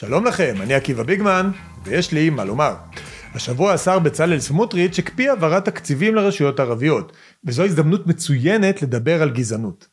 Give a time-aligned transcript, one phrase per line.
[0.00, 1.50] שלום לכם, אני עקיבא ביגמן,
[1.84, 2.74] ויש לי מה לומר.
[3.34, 7.12] השבוע השר בצלאל סמוטריץ' הקפיא העברת תקציבים לרשויות הערביות,
[7.44, 9.88] וזו הזדמנות מצוינת לדבר על גזענות.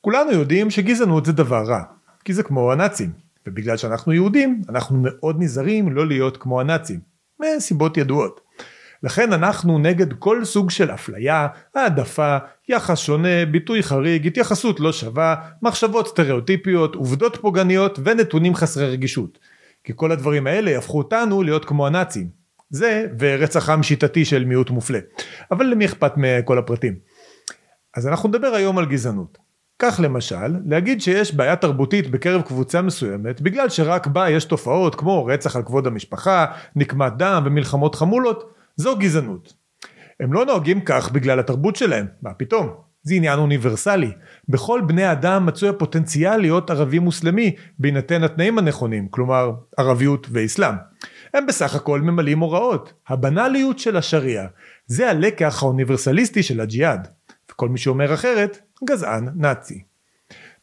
[0.00, 1.82] כולנו יודעים שגזענות זה דבר רע,
[2.24, 3.10] כי זה כמו הנאצים,
[3.46, 7.00] ובגלל שאנחנו יהודים, אנחנו מאוד נזהרים לא להיות כמו הנאצים,
[7.40, 8.40] מסיבות ידועות.
[9.04, 15.34] לכן אנחנו נגד כל סוג של אפליה, העדפה, יחס שונה, ביטוי חריג, התייחסות לא שווה,
[15.62, 19.38] מחשבות סטריאוטיפיות, עובדות פוגעניות ונתונים חסרי רגישות.
[19.84, 22.28] כי כל הדברים האלה יהפכו אותנו להיות כמו הנאצים.
[22.70, 24.98] זה ורצח עם שיטתי של מיעוט מופלה.
[25.50, 26.94] אבל למי אכפת מכל הפרטים?
[27.96, 29.38] אז אנחנו נדבר היום על גזענות.
[29.78, 35.24] כך למשל, להגיד שיש בעיה תרבותית בקרב קבוצה מסוימת בגלל שרק בה יש תופעות כמו
[35.24, 39.54] רצח על כבוד המשפחה, נקמת דם ומלחמות חמולות, זו גזענות.
[40.20, 42.68] הם לא נוהגים כך בגלל התרבות שלהם, מה פתאום?
[43.02, 44.10] זה עניין אוניברסלי.
[44.48, 50.74] בכל בני אדם מצוי הפוטנציאל להיות ערבי מוסלמי, בהינתן התנאים הנכונים, כלומר ערביות ואסלאם.
[51.34, 52.92] הם בסך הכל ממלאים הוראות.
[53.08, 54.46] הבנאליות של השריעה,
[54.86, 57.08] זה הלקח האוניברסליסטי של הג'יהאד.
[57.50, 59.82] וכל מי שאומר אחרת, גזען נאצי.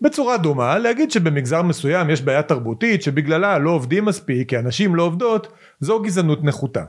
[0.01, 5.03] בצורה דומה, להגיד שבמגזר מסוים יש בעיה תרבותית שבגללה לא עובדים מספיק כי אנשים לא
[5.03, 6.83] עובדות, זו גזענות נחותה.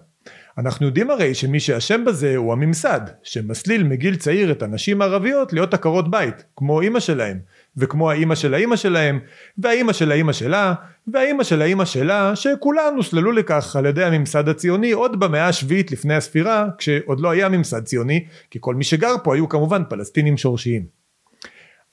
[0.58, 5.74] אנחנו יודעים הרי שמי שאשם בזה הוא הממסד, שמסליל מגיל צעיר את הנשים הערביות להיות
[5.74, 7.38] עקרות בית, כמו אימא שלהם,
[7.76, 9.20] וכמו האימא של האימא שלהם,
[9.58, 10.74] והאימא של האימא שלה,
[11.06, 16.14] והאימא של האימא שלה, שכולן הוסללו לכך על ידי הממסד הציוני עוד במאה השביעית לפני
[16.14, 21.01] הספירה, כשעוד לא היה ממסד ציוני, כי כל מי שגר פה היו כמובן פלסטינים שורשיים.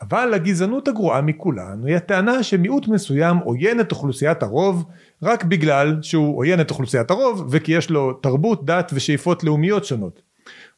[0.01, 4.85] אבל הגזענות הגרועה מכולן היא הטענה שמיעוט מסוים עוין את אוכלוסיית הרוב
[5.23, 10.21] רק בגלל שהוא עוין את אוכלוסיית הרוב וכי יש לו תרבות, דת ושאיפות לאומיות שונות.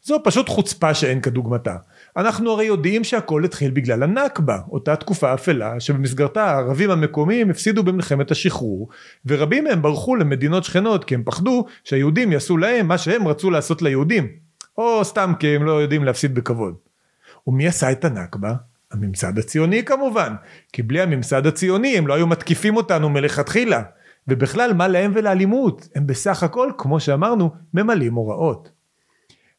[0.03, 1.75] זו פשוט חוצפה שאין כדוגמתה.
[2.17, 8.31] אנחנו הרי יודעים שהכל התחיל בגלל הנכבה, אותה תקופה אפלה שבמסגרתה הערבים המקומיים הפסידו במלחמת
[8.31, 8.89] השחרור
[9.25, 13.81] ורבים מהם ברחו למדינות שכנות כי הם פחדו שהיהודים יעשו להם מה שהם רצו לעשות
[13.81, 14.27] ליהודים
[14.77, 16.75] או סתם כי הם לא יודעים להפסיד בכבוד.
[17.47, 18.53] ומי עשה את הנכבה?
[18.91, 20.33] הממסד הציוני כמובן,
[20.73, 23.83] כי בלי הממסד הציוני הם לא היו מתקיפים אותנו מלכתחילה.
[24.27, 25.87] ובכלל מה להם ולאלימות?
[25.95, 28.71] הם בסך הכל, כמו שאמרנו, ממלאים הוראות.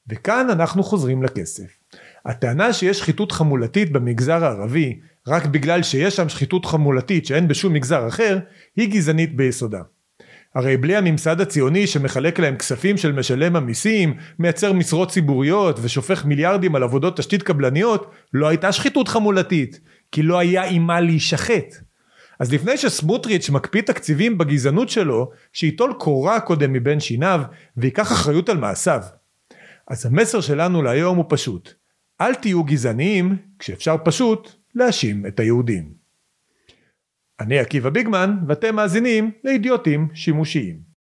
[0.09, 1.78] וכאן אנחנו חוזרים לכסף.
[2.26, 8.09] הטענה שיש שחיתות חמולתית במגזר הערבי רק בגלל שיש שם שחיתות חמולתית שאין בשום מגזר
[8.09, 8.38] אחר,
[8.76, 9.82] היא גזענית ביסודה.
[10.55, 16.75] הרי בלי הממסד הציוני שמחלק להם כספים של משלם המיסים, מייצר משרות ציבוריות ושופך מיליארדים
[16.75, 19.81] על עבודות תשתית קבלניות, לא הייתה שחיתות חמולתית,
[20.12, 21.75] כי לא היה עם מה להישחט.
[22.41, 27.43] אז לפני שסמוטריץ' מקפיא תקציבים בגזענות שלו, שייטול קורה קודם מבין שיניו
[27.77, 29.03] ויקח אחריות על מעשיו.
[29.89, 31.75] אז המסר שלנו להיום הוא פשוט,
[32.21, 36.02] אל תהיו גזעניים כשאפשר פשוט להאשים את היהודים.
[37.43, 40.93] אני עקיבא ביגמן ואתם מאזינים לאידיוטים שימושיים.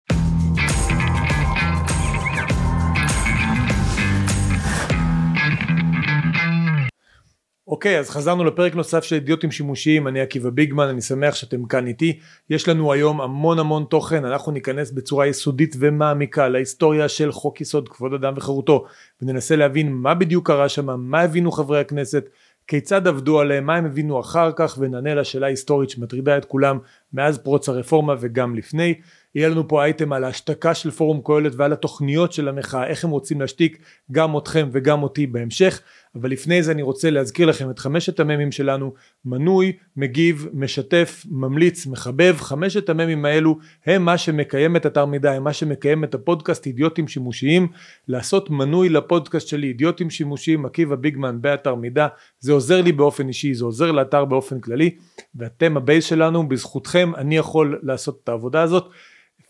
[7.68, 10.08] אוקיי אז חזרנו לפרק נוסף של אידיוטים שימושיים.
[10.08, 12.20] אני עקיבא ביגמן אני שמח שאתם כאן איתי.
[12.50, 14.26] יש לנו היום המון המון תוכן.
[14.26, 18.86] אנחנו ניכנס בצורה יסודית ומעמיקה להיסטוריה של חוק יסוד כבוד אדם וחירותו
[19.22, 22.30] וננסה להבין מה בדיוק קרה שם מה הבינו חברי הכנסת
[22.68, 26.80] כיצד עבדו עליהם, מה הם הבינו אחר כך ונענה לשאלה היסטורית שמטרידה את כולם
[27.14, 28.94] מאז פרוץ הרפורמה וגם לפני.
[29.36, 33.10] יהיה לנו פה אייטם על ההשתקה של פורום קהלת ועל התוכניות של המחאה, איך הם
[33.10, 35.82] רוצים להשתיק גם אתכם וגם אותי בהמשך.
[36.16, 38.94] אבל לפני זה אני רוצה להזכיר לכם את חמשת המ"מים שלנו,
[39.26, 45.44] מנוי, מגיב, משתף, ממליץ, מחבב, חמשת המ"מים האלו הם מה שמקיים את אתר מידע, הם
[45.44, 47.68] מה שמקיים את הפודקאסט אידיוטים שימושיים,
[48.08, 52.08] לעשות מנוי לפודקאסט שלי אידיוטים שימושיים, עקיבא ביגמן באתר מידע,
[52.40, 54.96] זה עוזר לי באופן אישי, זה עוזר לאתר באופן כללי,
[55.36, 58.90] ואתם הבייס שלנו, בזכותכם אני יכול לעשות את העבודה הזאת.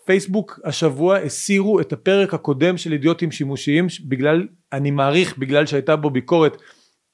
[0.04, 6.10] פייסבוק השבוע הסירו את הפרק הקודם של אידיוטים שימושיים בגלל אני מעריך בגלל שהייתה בו
[6.10, 6.56] ביקורת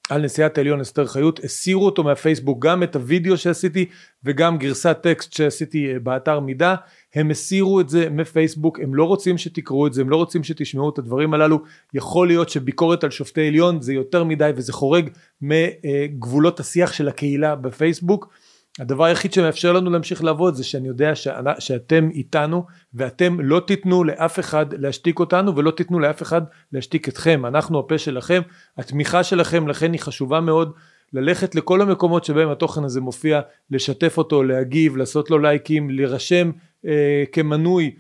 [0.09, 3.87] על נשיאת העליון אסתר חיות הסירו אותו מהפייסבוק גם את הוידאו שעשיתי
[4.25, 6.75] וגם גרסת טקסט שעשיתי אה, באתר מידע
[7.15, 10.91] הם הסירו את זה מפייסבוק הם לא רוצים שתקראו את זה הם לא רוצים שתשמעו
[10.91, 11.61] את הדברים הללו.
[11.95, 15.11] יכול להיות שביקורת על שופטי עליון זה יותר מדי וזה חורג
[15.43, 18.33] מגבולות השיח של הקהילה בפייסבוק
[18.79, 21.13] הדבר היחיד שמאפשר לנו להמשיך לעבוד זה שאני יודע
[21.59, 22.65] שאתם איתנו
[22.95, 26.43] ואתם לא תיתנו לאף אחד להשתיק אותנו ולא תיתנו לאף אחד
[26.73, 27.47] להשתיק אתכם.
[27.47, 28.43] אנחנו הפה שלכם
[28.79, 30.73] התמיכה שלכם לכן היא חשובה מאוד.
[31.13, 33.41] ללכת לכל המקומות שבהם התוכן הזה מופיע
[33.71, 36.51] לשתף אותו להגיב לעשות לו לייקים להירשם
[36.87, 37.95] אה, כמנוי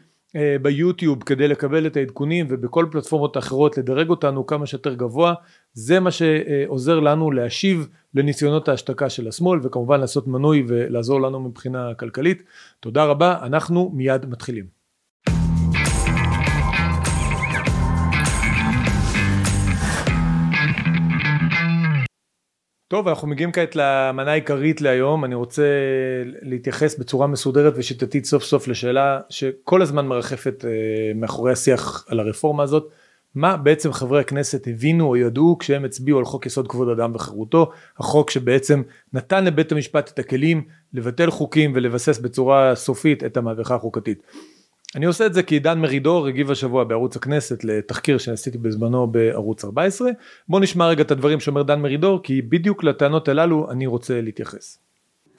[0.62, 5.34] ביוטיוב כדי לקבל את העדכונים ובכל פלטפורמות אחרות לדרג אותנו כמה שיותר גבוה.
[5.72, 11.94] זה מה שעוזר לנו להשיב לניסיונות ההשתקה של השמאל וכמובן לעשות מנוי ולעזור לנו מבחינה
[11.94, 12.42] כלכלית.
[12.80, 14.77] תודה רבה אנחנו מיד מתחילים
[22.88, 25.24] טוב אנחנו מגיעים כעת למנה העיקרית להיום.
[25.24, 25.62] אני רוצה
[26.42, 30.70] להתייחס בצורה מסודרת ושיטתית סוף סוף לשאלה שכל הזמן מרחפת אה,
[31.14, 32.88] מאחורי השיח על הרפורמה הזאת.
[33.34, 37.70] מה בעצם חברי הכנסת הבינו או ידעו כשהם הצביעו על חוק יסוד כבוד אדם וחירותו?
[37.98, 38.82] החוק שבעצם
[39.12, 40.62] נתן לבית המשפט את הכלים
[40.92, 44.22] לבטל חוקים ולבסס בצורה סופית את המהפכה החוקתית.
[44.96, 49.64] אני עושה את זה כי דן מרידור הגיב השבוע בערוץ הכנסת לתחקיר שעשיתי בזמנו בערוץ
[49.64, 50.10] 14
[50.48, 54.78] בוא נשמע רגע את הדברים שאומר דן מרידור כי בדיוק לטענות הללו אני רוצה להתייחס.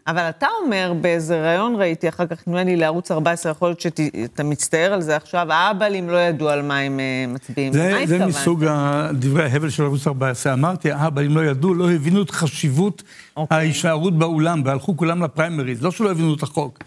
[0.07, 4.43] אבל אתה אומר באיזה ראיון ראיתי אחר כך נדמה לי לערוץ 14 יכול להיות שאתה
[4.43, 7.73] מצטער על זה עכשיו האבלים לא ידעו על מה הם אה, מצביעים.
[7.73, 8.65] זה, זה מסוג
[9.13, 13.03] דברי ההבל של ערוץ 14 אמרתי האבלים לא ידעו לא הבינו את חשיבות okay.
[13.37, 13.57] אוקיי.
[13.57, 16.79] ההישארות באולם והלכו כולם לפריימריז לא שלא הבינו את החוק.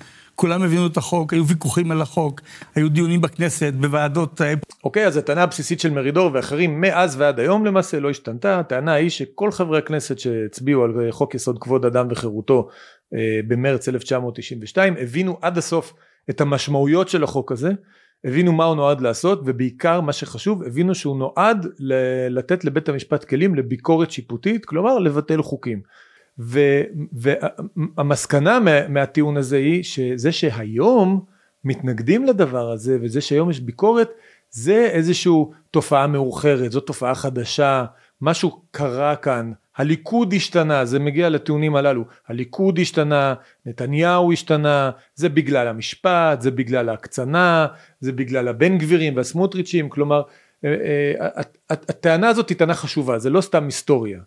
[0.42, 2.40] כולם הבינו את החוק, היו ויכוחים על החוק,
[2.74, 4.40] היו דיונים בכנסת, בוועדות.
[4.40, 4.54] אה,
[4.84, 8.92] אוקיי, okay, אז הטענה הבסיסית של מרידור ואחרים מאז ועד היום למעשה לא השתנתה, הטענה
[8.92, 12.68] היא שכל חברי הכנסת שהצביעו על חוק יסוד כבוד אדם וחירותו
[13.14, 15.94] אה, במרץ 1992 הבינו עד הסוף
[16.30, 17.70] את המשמעויות של החוק הזה,
[18.24, 21.66] הבינו מה הוא נועד לעשות ובעיקר מה שחשוב הבינו שהוא נועד
[22.30, 25.82] לתת לבית המשפט כלים לביקורת שיפוטית כלומר לבטל חוקים.
[27.12, 31.24] והמסקנה מה, מהטיעון הזה היא שזה שהיום
[31.64, 34.10] מתנגדים לדבר הזה וזה שהיום יש ביקורת
[34.50, 35.32] זה איזושהי
[35.70, 37.84] תופעה מאוחרת, זו תופעה חדשה,
[38.20, 43.34] משהו קרה כאן, הליכוד השתנה, זה מגיע לטיעונים הללו, הליכוד השתנה,
[43.66, 47.66] נתניהו השתנה, זה בגלל המשפט, זה בגלל ההקצנה,
[48.00, 50.22] זה בגלל הבן גבירים והסמוטריצ'ים, כלומר
[50.64, 54.20] אה, אה, הטענה הזאת היא טענה חשובה, זה לא סתם היסטוריה.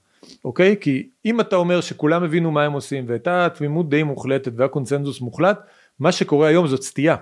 [0.45, 0.75] אוקיי?
[0.81, 5.21] כי אם אתה אומר שכולם הבינו מה הם עושים והייתה תמימות די מוחלטת והיה קונצנזוס
[5.21, 5.59] מוחלט,
[5.99, 7.15] מה שקורה היום זאת סטייה.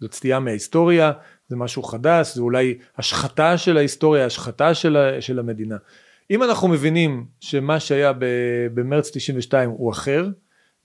[0.00, 1.12] זאת סטייה מההיסטוריה,
[1.48, 5.76] זה משהו חדש, זה אולי השחתה של ההיסטוריה, השחתה של, של המדינה.
[6.30, 8.12] אם אנחנו מבינים שמה שהיה
[8.74, 10.28] במרץ 92 הוא אחר,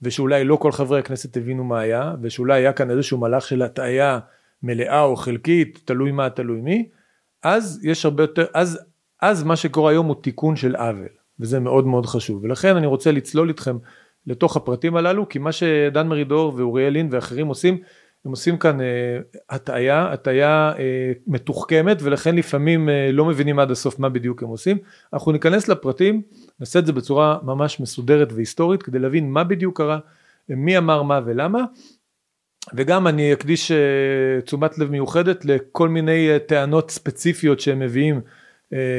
[0.02, 4.18] ושאולי לא כל חברי הכנסת הבינו מה היה, ושאולי היה כאן איזשהו מהלך של הטעיה
[4.62, 6.88] מלאה או חלקית, תלוי מה תלוי מי,
[7.42, 8.78] אז יש הרבה יותר, אז,
[9.22, 11.08] אז מה שקורה היום הוא תיקון של עוול.
[11.40, 13.76] וזה מאוד מאוד חשוב ולכן אני רוצה לצלול איתכם
[14.26, 17.78] לתוך הפרטים הללו כי מה שדן מרידור ואוריאל לין ואחרים עושים
[18.24, 19.18] הם עושים כאן אה,
[19.50, 24.78] הטעיה, הטעיה אה, מתוחכמת ולכן לפעמים אה, לא מבינים עד הסוף מה בדיוק הם עושים.
[25.12, 26.22] אנחנו ניכנס לפרטים,
[26.60, 29.98] נעשה את זה בצורה ממש מסודרת והיסטורית כדי להבין מה בדיוק קרה,
[30.48, 31.64] מי אמר מה ולמה.
[32.74, 38.20] וגם אני אקדיש אה, תשומת לב מיוחדת לכל מיני אה, טענות ספציפיות שהם מביאים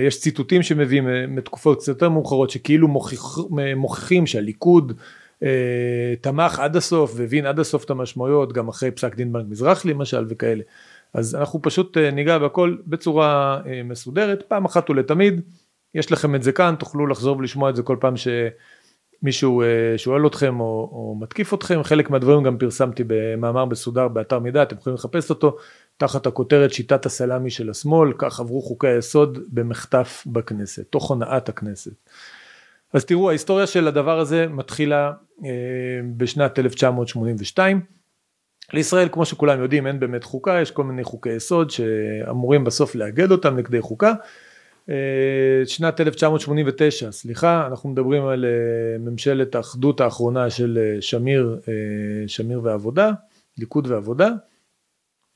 [0.07, 3.37] יש ציטוטים שמביאים אה, מתקופות קצת יותר מאוחרות שכאילו מוכיח,
[3.75, 4.93] מוכיחים שהליכוד
[5.43, 9.85] אה, תמך עד הסוף והבין עד הסוף את המשמעויות גם אחרי פסק דין בנק מזרח
[9.85, 10.63] למשל וכאלה.
[11.13, 14.43] אז אנחנו פשוט ניגע בכל בצורה מסודרת.
[14.47, 15.41] פעם אחת ולתמיד
[15.95, 19.63] יש לכם את זה כאן תוכלו לחזור ולשמוע את זה כל פעם שמישהו
[19.97, 21.83] שואל אתכם או, או מתקיף אתכם.
[21.83, 25.57] חלק מהדברים גם פרסמתי במאמר מסודר באתר מידע אתם יכולים לחפש אותו
[25.97, 31.91] תחת הכותרת שיטת הסלאמי של השמאל, כך עברו חוקי היסוד במחטף בכנסת, תוך הונאת הכנסת.
[32.93, 35.11] אז תראו ההיסטוריה של הדבר הזה מתחילה
[35.45, 35.49] אה,
[36.17, 37.81] בשנת 1982.
[38.73, 43.31] לישראל כמו שכולם יודעים אין באמת חוקה, יש כל מיני חוקי יסוד שאמורים בסוף לאגד
[43.31, 44.13] אותם לכדי חוקה.
[44.89, 44.95] אה,
[45.65, 51.59] שנת 1989, סליחה, אנחנו מדברים על אה, ממשלת האחדות האחרונה של שמיר,
[52.27, 53.11] שמיר ועבודה,
[53.57, 54.29] ליכוד ועבודה.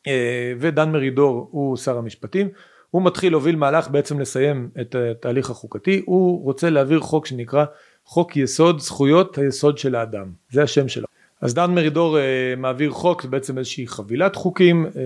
[0.08, 2.50] אה, ודן מרידור הוא שר המשפטים,
[2.91, 7.65] הוא מתחיל להוביל מהלך בעצם לסיים את התהליך החוקתי, הוא רוצה להעביר חוק שנקרא
[8.05, 11.08] חוק יסוד זכויות היסוד של האדם, זה השם שלו.
[11.41, 14.98] אז דן מרידור uh, מעביר חוק, בעצם איזושהי חבילת חוקים uh,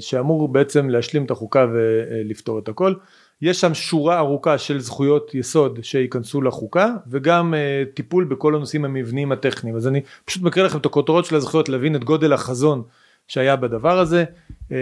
[0.00, 2.94] שאמור בעצם להשלים את החוקה ולפתור את הכל.
[3.42, 9.32] יש שם שורה ארוכה של זכויות יסוד שייכנסו לחוקה וגם uh, טיפול בכל הנושאים המבניים
[9.32, 9.76] הטכניים.
[9.76, 12.82] אז אני פשוט מקריא לכם את הכותרות של הזכויות להבין את גודל החזון
[13.28, 14.24] שהיה בדבר הזה.
[14.72, 14.76] אה,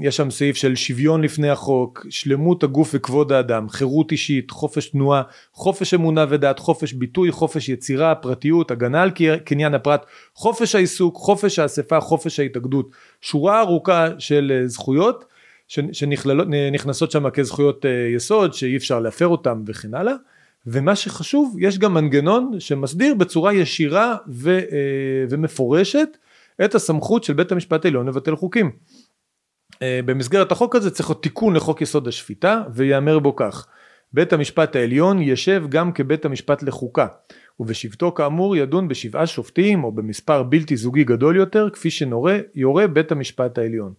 [0.00, 5.22] יש שם סעיף של שוויון לפני החוק, שלמות הגוף וכבוד האדם, חירות אישית, חופש תנועה,
[5.52, 9.10] חופש אמונה ודת, חופש ביטוי, חופש יצירה, פרטיות, הגנה על
[9.44, 12.90] קניין הפרט, חופש העיסוק, חופש האספה, חופש ההתאגדות.
[13.20, 15.24] שורה ארוכה של אה, זכויות
[15.92, 20.14] שנכנסות שם כזכויות אה, יסוד שאי אפשר להפר אותם וכן הלאה.
[20.66, 24.60] ומה שחשוב יש גם מנגנון שמסדיר בצורה ישירה ו,
[25.30, 26.08] ומפורשת
[26.64, 28.70] את הסמכות של בית המשפט העליון לבטל חוקים.
[29.82, 33.66] אה, במסגרת החוק הזה צריך להיות תיקון לחוק יסוד השפיטה ויאמר בו כך
[34.12, 37.06] בית המשפט העליון ישב גם כבית המשפט לחוקה
[37.60, 43.58] ובשבתו כאמור ידון בשבעה שופטים או במספר בלתי זוגי גדול יותר כפי שיורה בית המשפט
[43.58, 43.92] העליון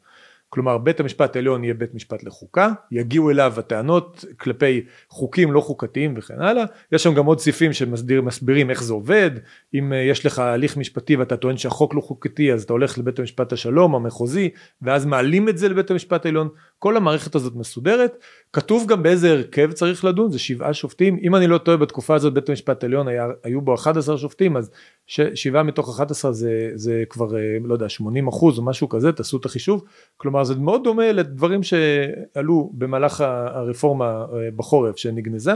[0.55, 6.13] כלומר בית המשפט העליון יהיה בית משפט לחוקה, יגיעו אליו הטענות כלפי חוקים לא חוקתיים
[6.17, 9.31] וכן הלאה, יש שם גם עוד סעיפים שמסבירים איך זה עובד,
[9.73, 13.19] אם אה, יש לך הליך משפטי ואתה טוען שהחוק לא חוקתי אז אתה הולך לבית
[13.19, 14.49] המשפט השלום המחוזי
[14.81, 18.17] ואז מעלים את זה לבית המשפט העליון, כל המערכת הזאת מסודרת,
[18.53, 22.33] כתוב גם באיזה הרכב צריך לדון, זה שבעה שופטים, אם אני לא טועה בתקופה הזאת
[22.33, 24.71] בית המשפט העליון היה, היו בו 11 שופטים אז
[25.07, 29.11] ש, שבעה מתוך 11 זה, זה כבר אה, לא יודע 80 אחוז או משהו כזה,
[29.11, 29.83] תעשו את החישוב,
[30.17, 35.53] כלומר זה מאוד דומה לדברים שעלו במהלך הרפורמה אה, בחורף שנגנזה.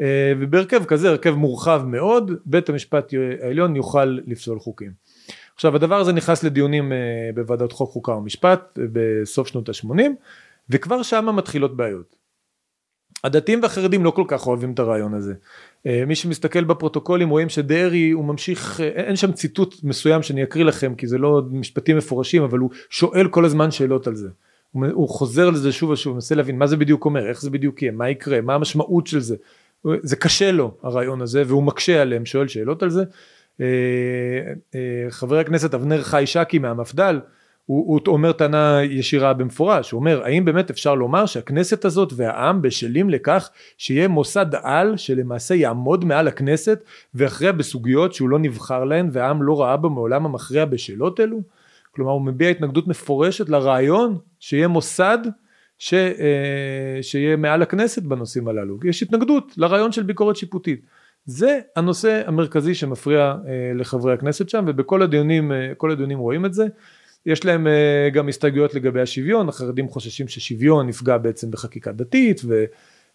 [0.00, 5.09] אה, ובהרכב כזה הרכב מורחב מאוד בית המשפט העליון יוכל לפסול חוקים.
[5.60, 6.92] עכשיו הדבר הזה נכנס לדיונים
[7.34, 10.02] בוועדת חוק חוקה ומשפט בסוף שנות ה-80
[10.70, 12.16] וכבר שם מתחילות בעיות.
[13.24, 15.34] הדתיים והחרדים לא כל כך אוהבים את הרעיון הזה.
[15.86, 20.64] אה, מי שמסתכל בפרוטוקולים רואים שדרעי הוא ממשיך, אה, אין שם ציטוט מסוים שאני אקריא
[20.64, 24.28] לכם כי זה לא משפטים מפורשים אבל הוא שואל כל הזמן שאלות על זה.
[24.72, 27.92] הוא חוזר לזה שוב ושוב, מנסה להבין מה זה בדיוק אומר, איך זה בדיוק יהיה,
[27.92, 29.36] מה יקרה, מה המשמעות של זה.
[30.02, 33.04] זה קשה לו הרעיון הזה והוא מקשה עליהם, שואל שאלות על זה.
[33.60, 37.20] אה, חבר הכנסת אבנר חי שקי מהמפד"ל
[37.70, 42.62] הוא, הוא אומר טענה ישירה במפורש, הוא אומר האם באמת אפשר לומר שהכנסת הזאת והעם
[42.62, 49.08] בשלים לכך שיהיה מוסד על שלמעשה יעמוד מעל הכנסת ויכריע בסוגיות שהוא לא נבחר להן
[49.12, 51.40] והעם לא ראה בו מעולם המכריע בשאלות אלו?
[51.90, 55.18] כלומר הוא מביע התנגדות מפורשת לרעיון שיהיה מוסד
[55.78, 60.80] ש, אה, שיהיה מעל הכנסת בנושאים הללו, יש התנגדות לרעיון של ביקורת שיפוטית.
[61.24, 66.66] זה הנושא המרכזי שמפריע אה, לחברי הכנסת שם ובכל הדיונים, אה, הדיונים רואים את זה.
[67.26, 72.64] יש להם uh, גם הסתייגויות לגבי השוויון, החרדים חוששים ששוויון נפגע בעצם בחקיקה דתית ו,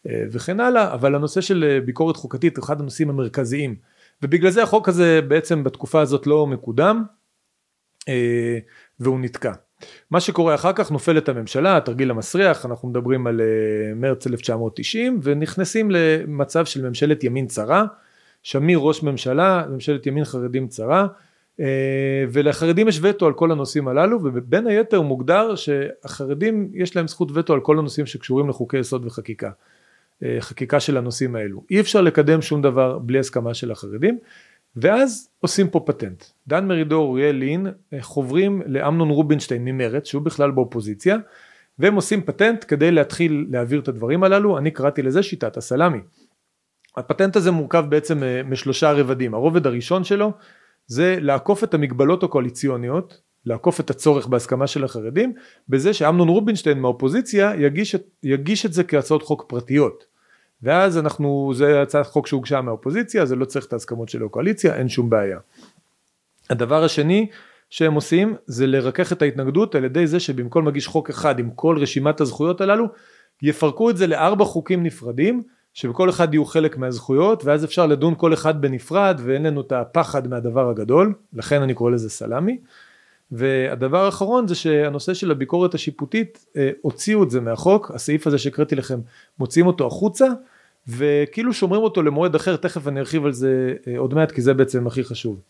[0.06, 3.76] וכן הלאה, אבל הנושא של ביקורת חוקתית הוא אחד הנושאים המרכזיים,
[4.24, 7.04] ובגלל זה החוק הזה בעצם בתקופה הזאת לא מקודם,
[9.00, 9.54] והוא נתקע.
[10.12, 15.92] מה שקורה אחר כך נופלת הממשלה, התרגיל המסריח, אנחנו מדברים על uh, מרץ 1990 ונכנסים
[15.92, 17.86] למצב של ממשלת ימין צרה,
[18.44, 21.08] שמיר ראש ממשלה, ממשלת ימין חרדים צרה,
[21.60, 27.32] אה, ולחרדים יש וטו על כל הנושאים הללו ובין היתר מוגדר שהחרדים יש להם זכות
[27.34, 29.50] וטו על כל הנושאים שקשורים לחוקי יסוד וחקיקה
[30.24, 31.64] אה, חקיקה של הנושאים האלו.
[31.72, 34.20] אי אפשר לקדם שום דבר בלי הסכמה של החרדים
[34.76, 36.24] ואז עושים פה פטנט.
[36.48, 41.18] דן מרידור אוריאל לין אה, חוברים לאמנון רובינשטיין ממרץ שהוא בכלל באופוזיציה
[41.80, 44.58] והם עושים פטנט כדי להתחיל להעביר את הדברים הללו.
[44.58, 46.00] אני קראתי לזה שיטת הסלאמי
[46.98, 49.34] הפטנט הזה מורכב בעצם משלושה רבדים.
[49.34, 50.32] הרובד הראשון שלו
[50.88, 55.34] זה לעקוף את המגבלות הקואליציוניות, לעקוף את הצורך בהסכמה של החרדים,
[55.70, 60.15] בזה שאמנון רובינשטיין מהאופוזיציה יגיש, יגיש את זה כהצעות חוק פרטיות.
[60.66, 64.90] ואז אנחנו, זה הצעת חוק שהוגשה מהאופוזיציה, זה לא צריך את ההסכמות של הקואליציה, אין
[64.90, 65.40] שום בעיה.
[66.50, 67.28] הדבר השני
[67.70, 71.78] שהם עושים זה לרכך את ההתנגדות על ידי זה שבמקום מגיש חוק אחד עם כל
[71.80, 72.86] רשימת הזכויות הללו,
[73.42, 75.44] יפרקו את זה לארבע חוקים נפרדים
[75.74, 80.28] שבכל אחד יהיו חלק מהזכויות ואז אפשר לדון כל אחד בנפרד ואין לנו את הפחד
[80.28, 82.58] מהדבר הגדול לכן אני קורא לזה סלאמי
[83.32, 88.76] והדבר האחרון זה שהנושא של הביקורת השיפוטית אה, הוציאו את זה מהחוק הסעיף הזה שהקראתי
[88.76, 89.00] לכם
[89.40, 90.28] מוציאים אותו החוצה
[90.88, 94.54] וכאילו שומרים אותו למועד אחר תכף אני ארחיב על זה אה, עוד מעט כי זה
[94.54, 95.42] בעצם הכי חשוב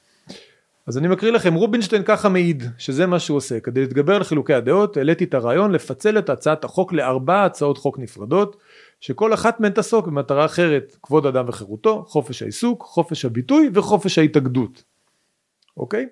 [0.87, 4.53] אז אני מקריא לכם רובינשטיין ככה מעיד שזה מה שהוא עושה כדי להתגבר על חילוקי
[4.53, 8.57] הדעות העליתי את הרעיון לפצל את הצעת החוק לארבע הצעות חוק נפרדות
[9.01, 14.83] שכל אחת מהן תעסוק במטרה אחרת, כבוד אדם וחירותו, חופש העיסוק, חופש הביטוי וחופש ההתאגדות.
[15.77, 16.07] אוקיי?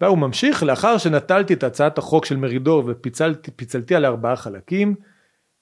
[0.00, 4.94] והוא ממשיך, לאחר שנטלתי את הצעת החוק של מרידור ופיצלתי על ארבעה חלקים,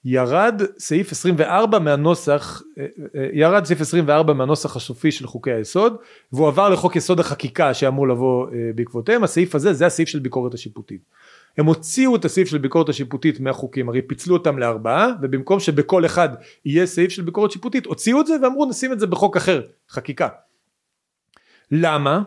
[0.05, 5.95] ירד סעיף 24 מהנוסח, אה, אה, ירד סעיף 24 מהנוסח הסופי של חוקי היסוד,
[6.33, 10.53] והוא עבר לחוק יסוד החקיקה שאמור לבוא אה, בעקבותיהם, הסעיף הזה זה הסעיף של ביקורת
[10.53, 11.01] השיפוטית.
[11.57, 16.29] הם הוציאו את הסעיף של ביקורת השיפוטית מהחוקים, הרי פיצלו אותם לארבעה, ובמקום שבכל אחד
[16.65, 20.27] יהיה סעיף של ביקורת שיפוטית, הוציאו את זה ואמרו נשים את זה בחוק אחר, חקיקה.
[21.71, 22.21] למה?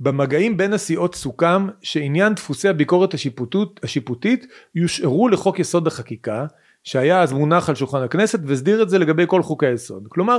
[0.00, 6.46] במגעים בין הסיעות סוכם שעניין דפוסי הביקורת השיפוטית, השיפוטית יושארו לחוק יסוד החקיקה,
[6.84, 10.06] שהיה אז מונח על שולחן הכנסת והסדיר את זה לגבי כל חוקי היסוד.
[10.08, 10.38] כלומר,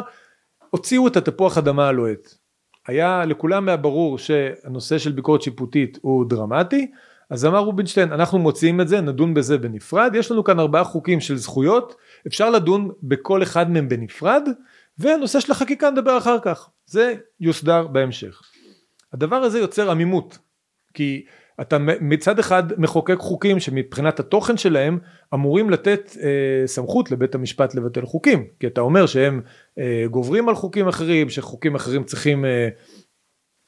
[0.70, 2.34] הוציאו את התפוח אדמה הלוהט.
[2.88, 6.92] היה לכולם היה ברור שהנושא של ביקורת שיפוטית הוא דרמטי,
[7.30, 11.20] אז אמר רובינשטיין אנחנו מוציאים את זה נדון בזה בנפרד יש לנו כאן ארבעה חוקים
[11.20, 11.96] של זכויות
[12.28, 14.50] אפשר לדון בכל אחד מהם בנפרד
[14.98, 18.42] והנושא של החקיקה נדבר אחר כך זה יוסדר בהמשך.
[19.14, 20.38] הדבר הזה יוצר עמימות
[20.94, 21.26] כי
[21.62, 25.00] אתה מצד אחד מחוקק חוקים שמבחינת התוכן שלהם
[25.34, 29.42] אמורים לתת אה, סמכות לבית המשפט לבטל חוקים, כי אתה אומר שהם
[29.80, 32.70] אה, גוברים על חוקים אחרים, שחוקים אחרים צריכים, אה,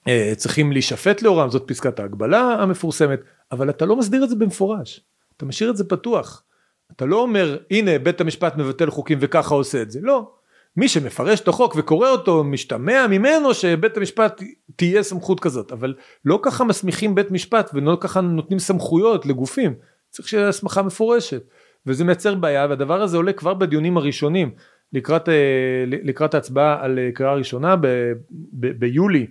[0.07, 3.19] אה, צריכים להישפט לאורם, זאת פסקת ההגבלה המפורסמת,
[3.51, 5.01] אבל אתה לא מסדיר את זה במפורש,
[5.37, 6.43] אתה משאיר את זה פתוח.
[6.91, 10.31] אתה לא אומר הנה בית המשפט מבטל חוקים וככה עושה את זה, לא.
[10.77, 14.41] מי שמפרש את החוק וקורא אותו משתמע ממנו שבית המשפט
[14.75, 15.71] תהיה סמכות כזאת.
[15.71, 15.93] אבל
[16.25, 19.73] לא ככה מסמיכים בית משפט ולא ככה נותנים סמכויות לגופים.
[20.09, 21.43] צריך שיהיה הסמכה מפורשת.
[21.85, 24.51] וזה מייצר בעיה והדבר הזה עולה כבר בדיונים הראשונים.
[24.93, 27.87] לקראת, אה, לקראת ההצבעה על אה, קריאה ראשונה ב,
[28.53, 29.27] ב, ביולי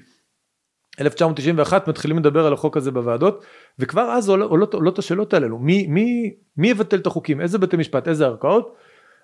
[1.01, 3.45] 1991 מתחילים לדבר על החוק הזה בוועדות
[3.79, 5.59] וכבר אז עולות, עולות השאלות האלו.
[5.59, 7.41] מי, מי, מי יבטל את החוקים?
[7.41, 8.09] איזה בתי משפט?
[8.09, 8.77] איזה ערכאות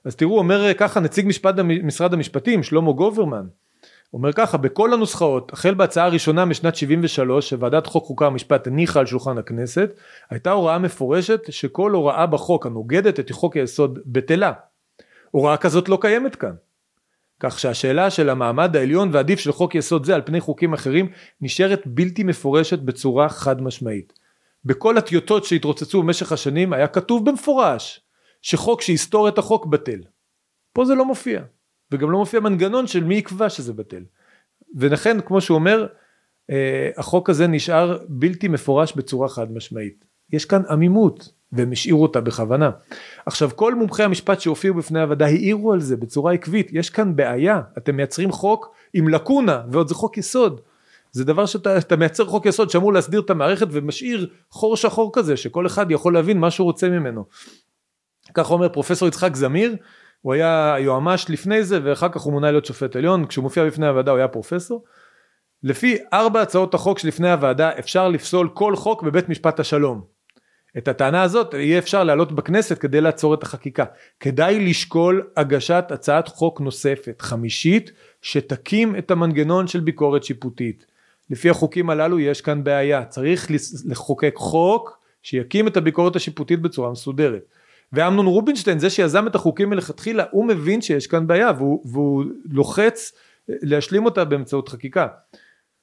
[0.06, 3.46] אז תראו אומר ככה נציג משפט, משרד המשפטים שלמה גוברמן
[4.12, 9.06] אומר ככה בכל הנוסחאות החל בהצעה הראשונה משנת 73 שוועדת חוק חוקה ומשפט הניחה על
[9.06, 9.90] שולחן הכנסת
[10.30, 14.52] הייתה הוראה מפורשת שכל הוראה בחוק הנוגדת את חוק היסוד בטלה
[15.30, 16.54] הוראה כזאת לא קיימת כאן
[17.40, 21.08] כך שהשאלה של המעמד העליון ועדיף של חוק יסוד זה על פני חוקים אחרים
[21.40, 24.12] נשארת בלתי מפורשת בצורה חד משמעית.
[24.64, 28.05] בכל הטיוטות שהתרוצצו במשך השנים היה כתוב במפורש
[28.46, 30.00] שחוק שיסתור את החוק בטל.
[30.72, 31.42] פה זה לא מופיע,
[31.92, 34.02] וגם לא מופיע מנגנון של מי יקבע שזה בטל.
[34.74, 35.86] ולכן כמו שהוא אומר,
[36.50, 40.04] אה, החוק הזה נשאר בלתי מפורש בצורה חד משמעית.
[40.32, 42.70] יש כאן עמימות, והם השאירו אותה בכוונה.
[43.26, 47.60] עכשיו כל מומחי המשפט שהופיעו בפני הוועדה העירו על זה בצורה עקבית, יש כאן בעיה,
[47.78, 50.60] אתם מייצרים חוק עם לקונה, ועוד זה חוק יסוד.
[51.12, 55.66] זה דבר שאתה מייצר חוק יסוד שאמור להסדיר את המערכת ומשאיר חור שחור כזה שכל
[55.66, 57.24] אחד יכול להבין מה שהוא רוצה ממנו.
[58.36, 59.76] כך אומר פרופסור יצחק זמיר,
[60.22, 63.86] הוא היה יועמ"ש לפני זה ואחר כך הוא מונה להיות שופט עליון, כשהוא מופיע בפני
[63.86, 64.84] הוועדה הוא היה פרופסור.
[65.62, 70.16] לפי ארבע הצעות החוק שלפני הוועדה אפשר לפסול כל חוק בבית משפט השלום.
[70.78, 73.84] את הטענה הזאת יהיה אפשר להעלות בכנסת כדי לעצור את החקיקה.
[74.20, 77.90] כדאי לשקול הגשת הצעת חוק נוספת, חמישית,
[78.22, 80.86] שתקים את המנגנון של ביקורת שיפוטית.
[81.30, 83.50] לפי החוקים הללו יש כאן בעיה, צריך
[83.86, 87.42] לחוקק חוק שיקים את הביקורת השיפוטית בצורה מסודרת.
[87.92, 93.12] ואמנון רובינשטיין זה שיזם את החוקים מלכתחילה הוא מבין שיש כאן בעיה והוא, והוא לוחץ
[93.48, 95.06] להשלים אותה באמצעות חקיקה.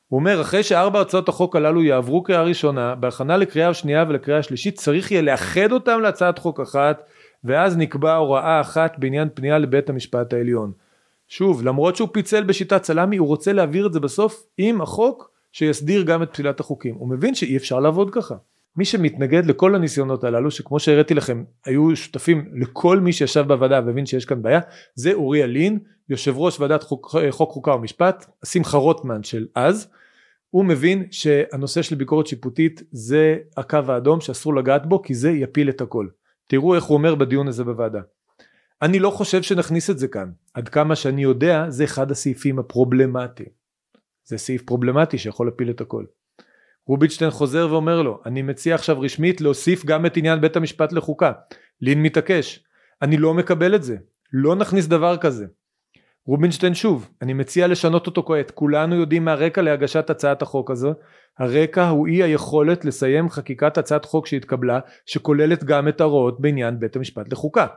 [0.07, 4.75] הוא אומר אחרי שארבע הצעות החוק הללו יעברו קריאה ראשונה בהכנה לקריאה שנייה ולקריאה שלישית
[4.75, 7.03] צריך יהיה לאחד אותם להצעת חוק אחת
[7.43, 10.71] ואז נקבע הוראה אחת בעניין פנייה לבית המשפט העליון.
[11.27, 16.03] שוב למרות שהוא פיצל בשיטת סלאמי הוא רוצה להעביר את זה בסוף עם החוק שיסדיר
[16.03, 18.35] גם את פסילת החוקים הוא מבין שאי אפשר לעבוד ככה.
[18.75, 24.05] מי שמתנגד לכל הניסיונות הללו שכמו שהראיתי לכם היו שותפים לכל מי שישב בוועדה והבין
[24.05, 24.59] שיש כאן בעיה
[24.95, 29.87] זה אורי אלין יושב ראש ועדת חוק, חוק חוקה ומשפט שמחה רוטמן של אז.
[30.49, 35.69] הוא מבין שהנושא של ביקורת שיפוטית זה הקו האדום שאסור לגעת בו כי זה יפיל
[35.69, 36.07] את הכל.
[36.47, 38.01] תראו איך הוא אומר בדיון הזה בוועדה.
[38.81, 40.31] אני לא חושב שנכניס את זה כאן.
[40.53, 43.49] עד כמה שאני יודע זה אחד הסעיפים הפרובלמטיים.
[44.25, 46.05] זה סעיף פרובלמטי שיכול להפיל את הכל
[46.87, 51.31] רובינשטיין חוזר ואומר לו אני מציע עכשיו רשמית להוסיף גם את עניין בית המשפט לחוקה.
[51.81, 52.63] לין מתעקש
[53.01, 53.97] אני לא מקבל את זה
[54.33, 55.45] לא נכניס דבר כזה.
[56.25, 60.93] רובינשטיין שוב אני מציע לשנות אותו כעת כולנו יודעים מהרקע להגשת הצעת החוק הזו
[61.39, 66.95] הרקע הוא אי היכולת לסיים חקיקת הצעת חוק שהתקבלה שכוללת גם את ההוראות בעניין בית
[66.95, 67.67] המשפט לחוקה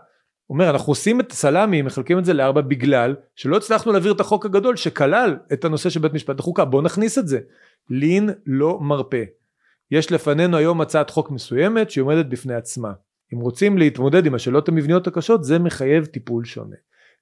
[0.50, 4.46] אומר אנחנו עושים את סלאמי מחלקים את זה לארבע בגלל שלא הצלחנו להעביר את החוק
[4.46, 7.38] הגדול שכלל את הנושא של בית משפט לחוקה בוא נכניס את זה
[7.90, 9.22] לין לא מרפה.
[9.90, 12.92] יש לפנינו היום הצעת חוק מסוימת שהיא עומדת בפני עצמה.
[13.34, 16.76] אם רוצים להתמודד עם השאלות המבניות הקשות זה מחייב טיפול שונה.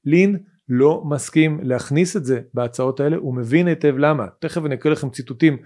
[0.05, 4.93] לין לא מסכים להכניס את זה בהצעות האלה הוא מבין היטב למה תכף אני אקריא
[4.93, 5.57] לכם ציטוטים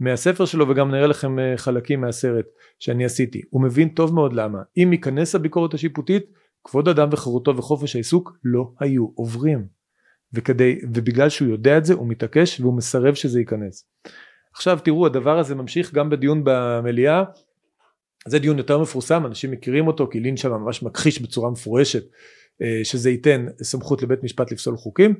[0.00, 2.44] מהספר שלו וגם נראה לכם אה, חלקים מהסרט
[2.78, 6.26] שאני עשיתי הוא מבין טוב מאוד למה אם ייכנס הביקורת השיפוטית
[6.68, 9.66] כבוד אדם וחירותו וחופש העיסוק לא היו עוברים.
[10.32, 13.84] וכדי ובגלל שהוא יודע את זה הוא מתעקש והוא מסרב שזה ייכנס.
[14.54, 17.24] עכשיו תראו הדבר הזה ממשיך גם בדיון במליאה.
[18.26, 22.02] זה דיון יותר מפורסם אנשים מכירים אותו כי לין שם ממש מכחיש בצורה מפורשת
[22.62, 25.14] אה, שזה ייתן סמכות לבית משפט לפסול חוקים.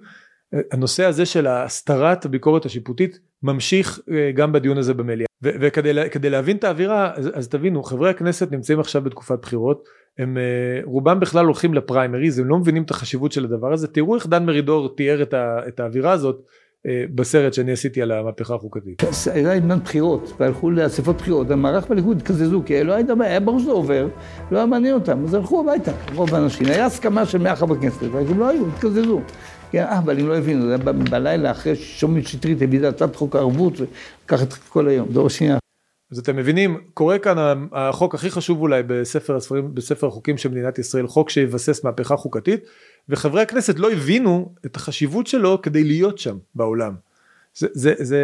[0.54, 5.28] אה, הנושא הזה של הסתרת הביקורת השיפוטית ממשיך אה, גם בדיון הזה במליאה.
[5.42, 10.38] וכדי להבין את האווירה אז, אז תבינו חברי הכנסת נמצאים עכשיו בתקופת בחירות הם
[10.84, 14.46] רובם בכלל הולכים לפריימריז הם לא מבינים את החשיבות של הדבר הזה תראו איך דן
[14.46, 15.34] מרידור תיאר את,
[15.68, 16.46] את האווירה הזאת
[16.86, 19.02] אה, בסרט שאני עשיתי על המהפכה החוקתית.
[19.32, 23.70] היה עניין בחירות, והלכו לאספות בחירות, המערך בליכוד התקזזו, כי לא היה, היה ברור שזה
[23.70, 24.08] עובר,
[24.50, 26.66] לא היה מעניין אותם, אז הלכו הביתה, רוב האנשים.
[26.66, 29.20] היה הסכמה של 100 חברי כנסת, והם לא היו, התקזזו.
[29.70, 33.16] כן, אה, אבל הם לא הבינו, זה היה בלילה אחרי ששומעים שטרית הביא את הצעת
[33.16, 33.74] חוק הערבות,
[34.24, 35.58] לקח את כל היום, דור שנייה.
[36.12, 40.78] אז אתם מבינים, קורה כאן החוק הכי חשוב אולי בספר הספרים, בספר החוקים של מדינת
[40.78, 42.64] ישראל, חוק שיבסס מהפכה חוקתית,
[43.08, 46.94] וחברי הכנסת לא הבינו את החשיבות שלו כדי להיות שם בעולם.
[47.54, 48.20] זה, זה, זה,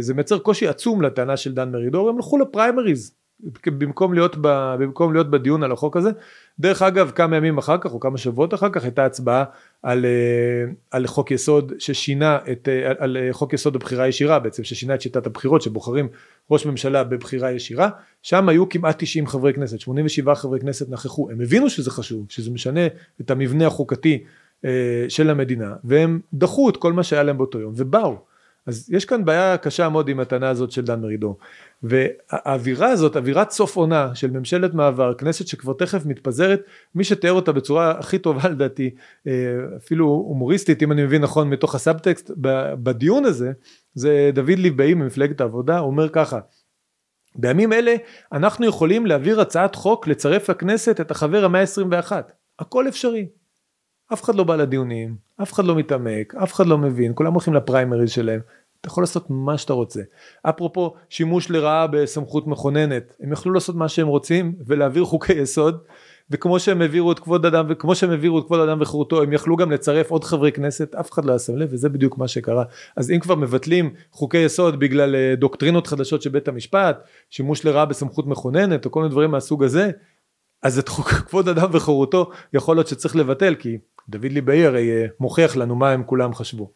[0.00, 3.14] זה מייצר קושי עצום לטענה של דן מרידור, הם הלכו לפריימריז,
[3.66, 6.10] במקום להיות, ב, במקום להיות בדיון על החוק הזה.
[6.58, 9.44] דרך אגב, כמה ימים אחר כך, או כמה שבועות אחר כך, הייתה הצבעה
[9.82, 14.94] על, אה, על חוק יסוד ששינה את, אה, על חוק יסוד הבחירה הישירה בעצם, ששינה
[14.94, 16.08] את שיטת הבחירות, שבוחרים
[16.50, 17.88] ראש ממשלה בבחירה ישירה,
[18.22, 22.50] שם היו כמעט 90 חברי כנסת, 87 חברי כנסת נכחו, הם הבינו שזה חשוב, שזה
[22.50, 22.86] משנה
[23.20, 24.24] את המבנה החוקתי
[24.64, 28.33] אה, של המדינה, והם דחו את כל מה שהיה להם באותו יום, ובאו.
[28.66, 31.38] אז יש כאן בעיה קשה מאוד עם הטענה הזאת של דן מרידור.
[31.82, 36.62] והאווירה הזאת, אווירת סוף עונה של ממשלת מעבר, כנסת שכבר תכף מתפזרת,
[36.94, 38.94] מי שתיאר אותה בצורה הכי טובה לדעתי,
[39.76, 42.30] אפילו הומוריסטית, אם אני מבין נכון מתוך הסאבטקסט,
[42.82, 43.52] בדיון הזה,
[43.94, 46.38] זה דוד ליבאי ממפלגת העבודה, הוא אומר ככה,
[47.36, 47.94] בימים אלה
[48.32, 52.12] אנחנו יכולים להעביר הצעת חוק לצרף לכנסת את החבר המאה ה-21,
[52.58, 53.26] הכל אפשרי.
[54.12, 57.54] אף אחד לא בא לדיונים, אף אחד לא מתעמק, אף אחד לא מבין, כולם הולכים
[57.54, 58.40] לפריימריז שלהם,
[58.80, 60.00] אתה יכול לעשות מה שאתה רוצה.
[60.42, 65.78] אפרופו שימוש לרעה בסמכות מכוננת, הם יכלו לעשות מה שהם רוצים ולהעביר חוקי יסוד,
[66.30, 69.56] וכמו שהם העבירו את כבוד אדם, וכמו שהם העבירו את כבוד אדם וחירותו, הם יכלו
[69.56, 72.64] גם לצרף עוד חברי כנסת, אף אחד לא שם לב, וזה בדיוק מה שקרה.
[72.96, 77.84] אז אם כבר מבטלים חוקי יסוד בגלל אה, דוקטרינות חדשות של בית המשפט, שימוש לרעה
[77.84, 79.90] בסמכות מכוננת, או כל מיני דברים מהסוג הזה,
[80.64, 85.06] אז את חוק כבוד אדם וחירותו יכול להיות שצריך לבטל, כי דוד ליבאי הרי אה,
[85.20, 86.70] מוכיח לנו מה הם כולם חשבו.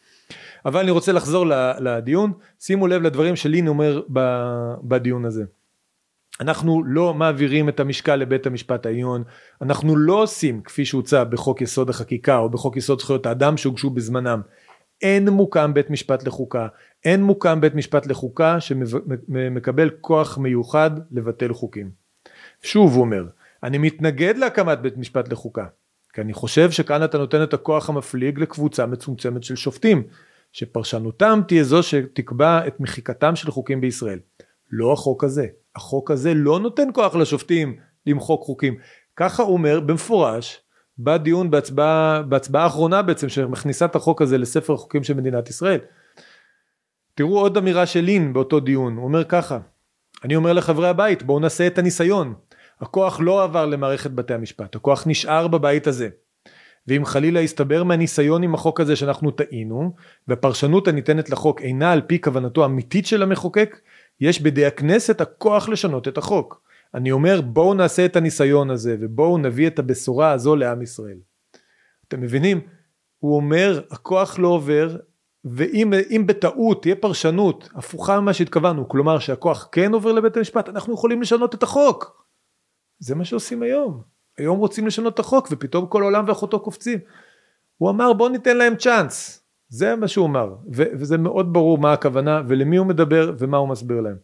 [0.65, 1.45] אבל אני רוצה לחזור
[1.79, 4.01] לדיון, שימו לב לדברים שלין אומר
[4.83, 5.43] בדיון הזה.
[6.39, 9.23] אנחנו לא מעבירים את המשקל לבית המשפט העליון,
[9.61, 14.41] אנחנו לא עושים כפי שהוצע בחוק יסוד החקיקה או בחוק יסוד זכויות האדם שהוגשו בזמנם.
[15.01, 16.67] אין מוקם בית משפט לחוקה,
[17.05, 21.91] אין מוקם בית משפט לחוקה שמקבל כוח מיוחד לבטל חוקים.
[22.61, 23.25] שוב הוא אומר,
[23.63, 25.65] אני מתנגד להקמת בית משפט לחוקה,
[26.13, 30.03] כי אני חושב שכאן אתה נותן את הכוח המפליג לקבוצה מצומצמת של שופטים,
[30.51, 34.19] שפרשנותם תהיה זו שתקבע את מחיקתם של חוקים בישראל.
[34.71, 35.47] לא החוק הזה.
[35.75, 38.77] החוק הזה לא נותן כוח לשופטים למחוק חוקים.
[39.15, 40.61] ככה אומר במפורש
[40.99, 45.79] בדיון בהצבעה, בהצבעה האחרונה בעצם שמכניסה את החוק הזה לספר החוקים של מדינת ישראל.
[47.15, 49.59] תראו עוד אמירה של לין באותו דיון, הוא אומר ככה,
[50.23, 52.33] אני אומר לחברי הבית בואו נעשה את הניסיון,
[52.81, 56.09] הכוח לא עבר למערכת בתי המשפט, הכוח נשאר בבית הזה.
[56.87, 59.95] ואם חלילה יסתבר מהניסיון עם החוק הזה שאנחנו טעינו,
[60.27, 63.79] והפרשנות הניתנת לחוק אינה על פי כוונתו האמיתית של המחוקק,
[64.21, 66.61] יש בידי הכנסת הכוח לשנות את החוק.
[66.93, 71.17] אני אומר בואו נעשה את הניסיון הזה ובואו נביא את הבשורה הזו לעם ישראל.
[72.07, 72.61] אתם מבינים?
[73.19, 74.97] הוא אומר הכוח לא עבר
[75.45, 81.21] ואם בטעות תהיה פרשנות הפוכה ממה שהתכוונו, כלומר שהכוח כן עובר לבית המשפט, אנחנו יכולים
[81.21, 82.18] לשנות את החוק.
[82.99, 84.01] זה מה שעושים היום.
[84.37, 86.99] היום רוצים לשנות את החוק ופתאום כל עולם ואחותו קופצים.
[87.77, 89.43] הוא אמר בוא ניתן להם צ'אנס.
[89.69, 93.69] זה מה שהוא אמר, ו- וזה מאוד ברור מה הכוונה ולמי הוא מדבר ומה הוא
[93.69, 94.17] מסביר להם.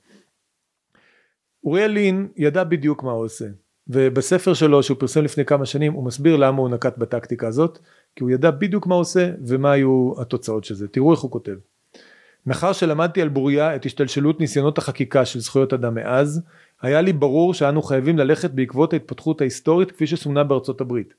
[1.64, 3.46] אוריאל לין ידע בדיוק מה הוא עושה,
[3.88, 7.80] ובספר שלו שהוא פרסם לפני כמה שנים הוא מסביר למה הוא נקט בטקטיקה הזאת,
[8.16, 10.88] כי הוא ידע בדיוק מה הוא עושה ומה היו התוצאות של זה.
[10.88, 11.56] תראו איך הוא כותב.
[12.46, 16.42] מאחר שלמדתי על בוריה את השתלשלות ניסיונות החקיקה של זכויות אדם מאז,
[16.82, 21.14] היה לי ברור שאנו חייבים ללכת בעקבות ההתפתחות ההיסטורית כפי שסומנה בארצות הברית.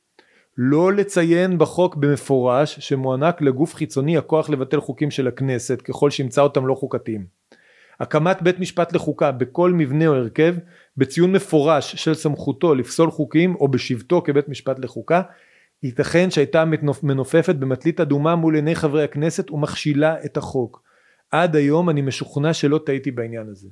[0.59, 6.66] לא לציין בחוק במפורש שמוענק לגוף חיצוני הכוח לבטל חוקים של הכנסת ככל שימצא אותם
[6.66, 7.27] לא חוקתיים.
[8.01, 10.55] הקמת בית משפט לחוקה בכל מבנה או הרכב
[10.97, 15.23] בציון מפורש של סמכותו לפסול חוקים או בשבתו כבית משפט לחוקה
[15.83, 16.64] ייתכן שהייתה
[17.03, 20.83] מנופפת במטלית אדומה מול עיני חברי הכנסת ומכשילה את החוק.
[21.31, 23.69] עד היום אני משוכנע שלא טעיתי בעניין הזה.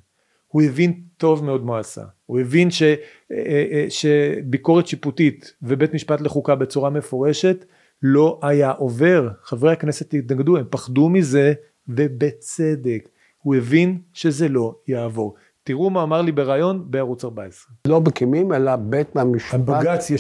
[0.55, 2.97] הוא הבין טוב מאוד מה עשה, הוא הבין ש, אה,
[3.33, 7.65] אה, שביקורת שיפוטית ובית משפט לחוקה בצורה מפורשת
[8.03, 11.53] לא היה עובר, חברי הכנסת התנגדו, הם פחדו מזה
[11.89, 15.35] ובצדק, הוא הבין שזה לא יעבור.
[15.65, 17.75] תראו מה אמר לי בריאיון בערוץ 14.
[17.87, 19.61] לא מקימים, אלא בית המשפט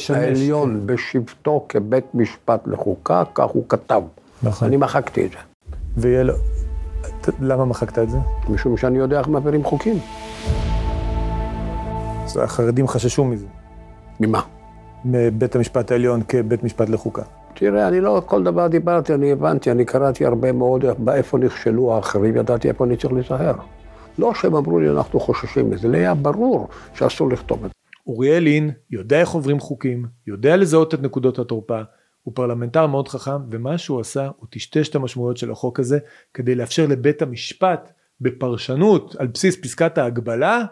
[0.08, 0.86] העליון.
[0.86, 4.02] בשבתו כבית משפט לחוקה, כך הוא כתב.
[4.42, 4.68] נכון.
[4.68, 5.38] אני מחקתי את זה.
[5.96, 6.34] ויהיה לו...
[7.40, 8.18] למה מחקת את זה?
[8.48, 9.96] משום שאני יודע איך מעבירים חוקים.
[12.24, 13.46] אז החרדים חששו מזה.
[14.20, 14.40] ממה?
[15.04, 17.22] מבית המשפט העליון כבית משפט לחוקה.
[17.54, 22.36] תראה, אני לא כל דבר דיברתי, אני הבנתי, אני קראתי הרבה מאוד באיפה נכשלו האחרים,
[22.36, 23.54] ידעתי איפה אני צריך להיזהר.
[24.18, 27.74] לא שהם אמרו לי, אנחנו חוששים מזה, לי היה ברור שאסור לכתוב את זה.
[28.06, 31.80] אוריאל לין יודע איך עוברים חוקים, יודע לזהות את נקודות התורפה,
[32.24, 35.98] הוא פרלמנטר מאוד חכם, ומה שהוא עשה, הוא טשטש את המשמעויות של החוק הזה,
[36.34, 40.64] כדי לאפשר לבית המשפט, בפרשנות, על בסיס פסקת ההגבלה,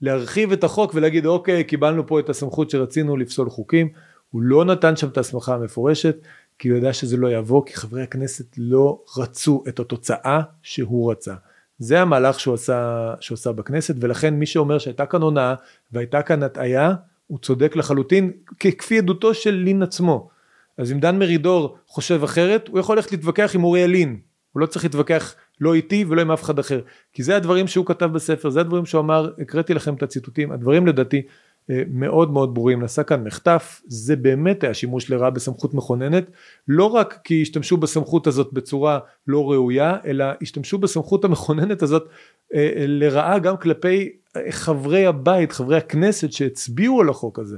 [0.00, 3.88] להרחיב את החוק ולהגיד אוקיי קיבלנו פה את הסמכות שרצינו לפסול חוקים,
[4.30, 6.16] הוא לא נתן שם את ההסמכה המפורשת
[6.58, 11.34] כי הוא ידע שזה לא יבוא כי חברי הכנסת לא רצו את התוצאה שהוא רצה.
[11.78, 15.54] זה המהלך שהוא עשה, שהוא עשה בכנסת ולכן מי שאומר שהייתה כאן הונאה
[15.92, 16.94] והייתה כאן הטעיה
[17.26, 20.28] הוא צודק לחלוטין כפי עדותו של לין עצמו.
[20.78, 24.18] אז אם דן מרידור חושב אחרת הוא יכול ללכת להתווכח עם אוריאל לין
[24.54, 26.80] הוא לא צריך להתווכח לא איתי ולא עם אף אחד אחר.
[27.12, 30.86] כי זה הדברים שהוא כתב בספר זה הדברים שהוא אמר הקראתי לכם את הציטוטים הדברים
[30.86, 31.22] לדעתי
[31.70, 32.80] אה, מאוד מאוד ברורים.
[32.80, 36.24] נעשה כאן מחטף זה באמת היה שימוש לרעה בסמכות מכוננת.
[36.68, 42.08] לא רק כי השתמשו בסמכות הזאת בצורה לא ראויה אלא השתמשו בסמכות המכוננת הזאת
[42.54, 44.10] אה, לרעה גם כלפי
[44.50, 47.56] חברי הבית חברי הכנסת שהצביעו על החוק הזה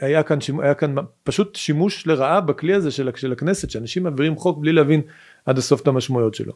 [0.00, 4.58] היה כאן, היה כאן פשוט שימוש לרעה בכלי הזה של, של הכנסת שאנשים מעבירים חוק
[4.58, 5.00] בלי להבין
[5.46, 6.52] עד הסוף את המשמעויות שלו.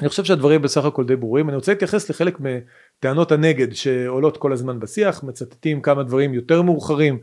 [0.00, 4.52] אני חושב שהדברים בסך הכל די ברורים אני רוצה להתייחס לחלק מטענות הנגד שעולות כל
[4.52, 7.18] הזמן בשיח מצטטים כמה דברים יותר מאוחרים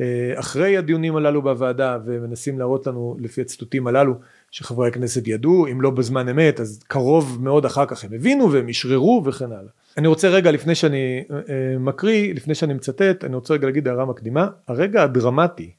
[0.00, 4.14] אה, אחרי הדיונים הללו בוועדה ומנסים להראות לנו לפי הציטוטים הללו
[4.50, 8.68] שחברי הכנסת ידעו אם לא בזמן אמת אז קרוב מאוד אחר כך הם הבינו והם
[8.68, 9.70] אשררו וכן הלאה.
[9.96, 14.06] אני רוצה רגע לפני שאני אה, מקריא לפני שאני מצטט אני רוצה רגע להגיד הערה
[14.06, 15.74] מקדימה הרגע הדרמטי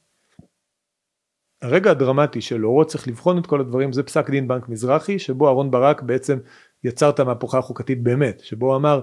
[1.62, 5.47] הרגע הדרמטי של אורות צריך לבחון את כל הדברים זה פסק דין בנק מזרחי שבו
[5.47, 6.39] אהרן ברק בעצם
[6.84, 9.01] יצר את המהפכה החוקתית באמת שבו הוא אמר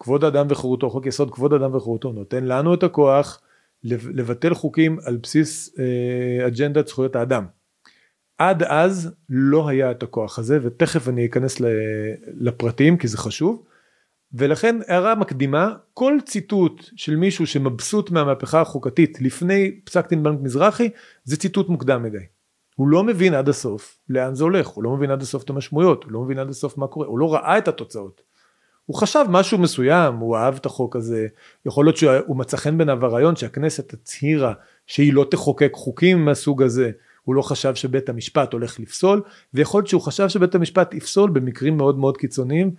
[0.00, 3.40] כבוד אדם וחירותו חוק יסוד כבוד אדם וחירותו נותן לנו את הכוח
[3.84, 7.46] לבטל חוקים על בסיס אה, אג'נדת זכויות האדם.
[8.38, 11.60] עד אז לא היה את הכוח הזה ותכף אני אכנס
[12.40, 13.64] לפרטים כי זה חשוב
[14.34, 20.88] ולכן הערה מקדימה כל ציטוט של מישהו שמבסוט מהמהפכה החוקתית לפני פסק דין בנק מזרחי
[21.24, 22.18] זה ציטוט מוקדם מדי.
[22.76, 26.04] הוא לא מבין עד הסוף לאן זה הולך הוא לא מבין עד הסוף את המשמעויות
[26.04, 28.22] הוא לא מבין עד הסוף מה קורה הוא לא ראה את התוצאות.
[28.86, 31.26] הוא חשב משהו מסוים הוא אהב את החוק הזה
[31.66, 34.52] יכול להיות שהוא מצא חן בעיניו הרעיון שהכנסת הצהירה
[34.86, 36.90] שהיא לא תחוקק חוקים מהסוג הזה
[37.26, 39.22] הוא לא חשב שבית המשפט הולך לפסול
[39.54, 42.70] ויכול להיות שהוא חשב שבית המשפט יפסול במקרים מאוד מאוד קיצוניים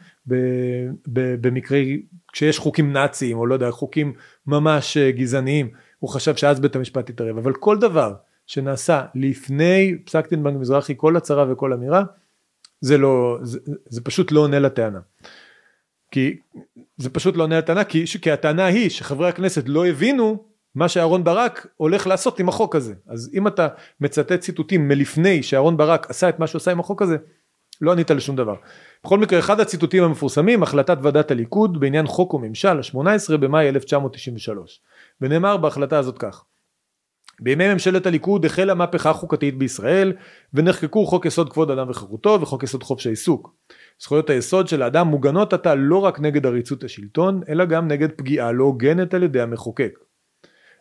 [1.41, 2.01] במקרי
[2.33, 4.13] כשיש חוקים נאציים או לא יודע חוקים
[4.47, 8.13] ממש אה, גזעניים הוא חשב שאז בית המשפט יתערב אבל כל דבר
[8.45, 12.03] שנעשה לפני פסק דין בנק מזרחי כל הצהרה וכל אמירה
[12.81, 14.99] זה לא זה, זה פשוט לא עונה לטענה.
[16.11, 16.37] כי
[16.97, 20.43] זה פשוט לא עונה לטענה כי, כי הטענה היא שחברי הכנסת לא הבינו
[20.77, 23.67] מה שאהרון ברק הולך לעשות עם החוק הזה אז אם אתה
[24.01, 27.17] מצטט ציטוטים מלפני שאהרון ברק עשה את מה שהוא עשה עם החוק הזה
[27.81, 28.55] לא ענית לשום דבר.
[29.03, 34.81] בכל מקרה אחד הציטוטים המפורסמים החלטת ועדת הליכוד בעניין חוק וממשל ה-18 במאי 1993
[35.21, 36.43] ונאמר בהחלטה הזאת כך
[37.39, 40.13] בימי ממשלת הליכוד החלה מהפכה חוקתית בישראל
[40.53, 43.53] ונחקקו חוק יסוד כבוד אדם וחירותו וחוק יסוד חופש העיסוק.
[44.01, 48.51] זכויות היסוד של האדם מוגנות עתה לא רק נגד עריצות השלטון אלא גם נגד פגיעה
[48.51, 50.06] לא הוגנת על ידי המחוקק.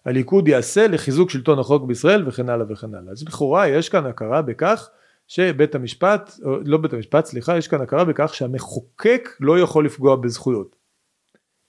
[0.06, 3.12] הליכוד יעשה לחיזוק שלטון החוק בישראל וכן הלאה וכן הלאה.
[3.12, 4.88] אז לכאורה יש כאן הכרה בכך
[5.28, 6.32] שבית המשפט,
[6.64, 10.76] לא בית המשפט סליחה, יש כאן הכרה בכך שהמחוקק לא יכול לפגוע בזכויות.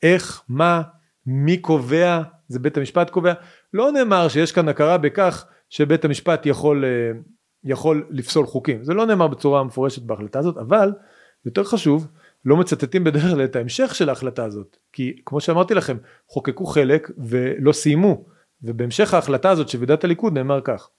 [0.03, 0.81] איך, מה,
[1.25, 3.33] מי קובע, זה בית המשפט קובע,
[3.73, 7.19] לא נאמר שיש כאן הכרה בכך שבית המשפט יכול, אה,
[7.63, 10.93] יכול לפסול חוקים, זה לא נאמר בצורה מפורשת בהחלטה הזאת, אבל
[11.45, 12.07] יותר חשוב,
[12.47, 17.11] לא מצטטים בדרך כלל את ההמשך של ההחלטה הזאת כי כמו שאמרתי לכם חוקקו חלק
[17.17, 18.25] ולא סיימו
[18.63, 20.89] ובהמשך ההחלטה הזאת של ועידת הליכוד נאמר כך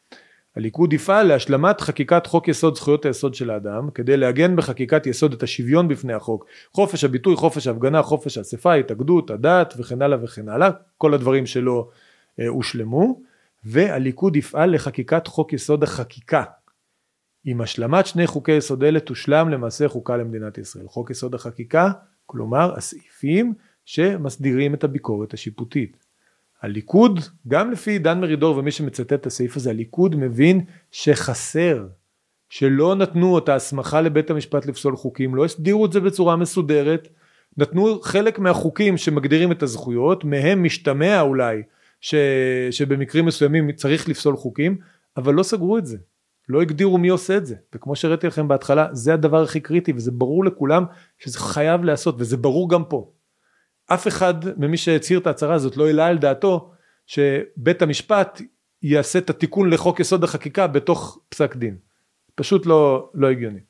[0.56, 5.42] הליכוד יפעל להשלמת חקיקת חוק יסוד זכויות היסוד של האדם כדי לעגן בחקיקת יסוד את
[5.42, 10.70] השוויון בפני החוק חופש הביטוי חופש ההפגנה חופש האספה התאגדות הדת וכן הלאה וכן הלאה
[10.98, 11.88] כל הדברים שלא
[12.40, 13.20] אה, הושלמו
[13.64, 16.42] והליכוד יפעל לחקיקת חוק יסוד החקיקה
[17.44, 20.88] עם השלמת שני חוקי יסוד אלה תושלם למעשה חוקה למדינת ישראל.
[20.88, 21.90] חוק יסוד החקיקה,
[22.26, 25.96] כלומר הסעיפים שמסדירים את הביקורת השיפוטית.
[26.62, 31.86] הליכוד, גם לפי דן מרידור ומי שמצטט את הסעיף הזה, הליכוד מבין שחסר,
[32.48, 37.08] שלא נתנו את ההסמכה לבית המשפט לפסול חוקים, לא הסדירו את זה בצורה מסודרת,
[37.56, 41.62] נתנו חלק מהחוקים שמגדירים את הזכויות, מהם משתמע אולי
[42.00, 42.14] ש,
[42.70, 44.78] שבמקרים מסוימים צריך לפסול חוקים,
[45.16, 45.98] אבל לא סגרו את זה.
[46.48, 50.10] לא הגדירו מי עושה את זה וכמו שהראיתי לכם בהתחלה זה הדבר הכי קריטי וזה
[50.10, 50.84] ברור לכולם
[51.18, 53.10] שזה חייב להיעשות וזה ברור גם פה.
[53.86, 56.70] אף אחד ממי שהצהיר את ההצהרה הזאת לא העלה על דעתו
[57.06, 58.42] שבית המשפט
[58.82, 61.76] יעשה את התיקון לחוק יסוד החקיקה בתוך פסק דין.
[62.34, 63.60] פשוט לא, לא הגיוני.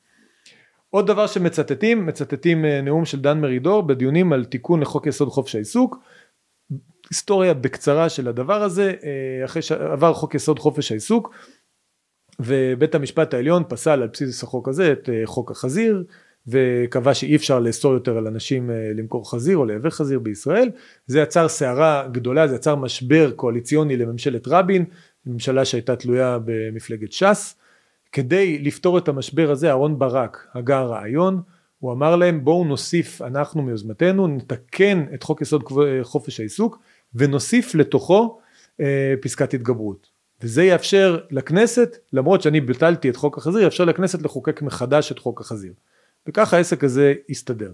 [0.91, 5.55] עוד דבר שמצטטים, מצטטים אה, נאום של דן מרידור בדיונים על תיקון לחוק יסוד חופש
[5.55, 5.97] העיסוק.
[7.11, 11.35] היסטוריה בקצרה של הדבר הזה, אה, אחרי שעבר חוק יסוד חופש העיסוק,
[12.43, 16.05] ובית המשפט העליון פסל על בסיס החוק הזה את אה, חוק החזיר
[16.47, 20.71] וקבע שאי אפשר לאסור יותר על אנשים אה, למכור חזיר או לייבא חזיר בישראל.
[21.07, 24.85] זה יצר סערה גדולה, זה יצר משבר קואליציוני לממשלת רבין,
[25.27, 27.55] ממשלה שהייתה תלויה במפלגת ש"ס.
[28.13, 31.43] כדי לפתור את המשבר הזה אהרן ברק הגה רעיון,
[31.79, 35.65] הוא אמר להם בואו נוסיף אנחנו מיוזמתנו נתקן את חוק יסוד
[36.03, 36.79] חופש העיסוק
[37.15, 38.39] ונוסיף לתוכו
[38.81, 44.63] אה, פסקת התגברות וזה יאפשר לכנסת למרות שאני ביטלתי את חוק החזיר יאפשר לכנסת לחוקק
[44.63, 45.73] מחדש את חוק החזיר
[46.27, 47.73] וככה העסק הזה יסתדר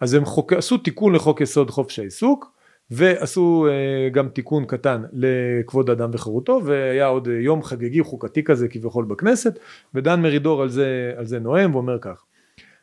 [0.00, 2.52] אז הם חוק, עשו תיקון לחוק יסוד חופש העיסוק
[2.90, 9.04] ועשו אה, גם תיקון קטן לכבוד האדם וחירותו והיה עוד יום חגיגי חוקתי כזה כביכול
[9.04, 9.58] בכנסת
[9.94, 12.24] ודן מרידור על זה, על זה נואם ואומר כך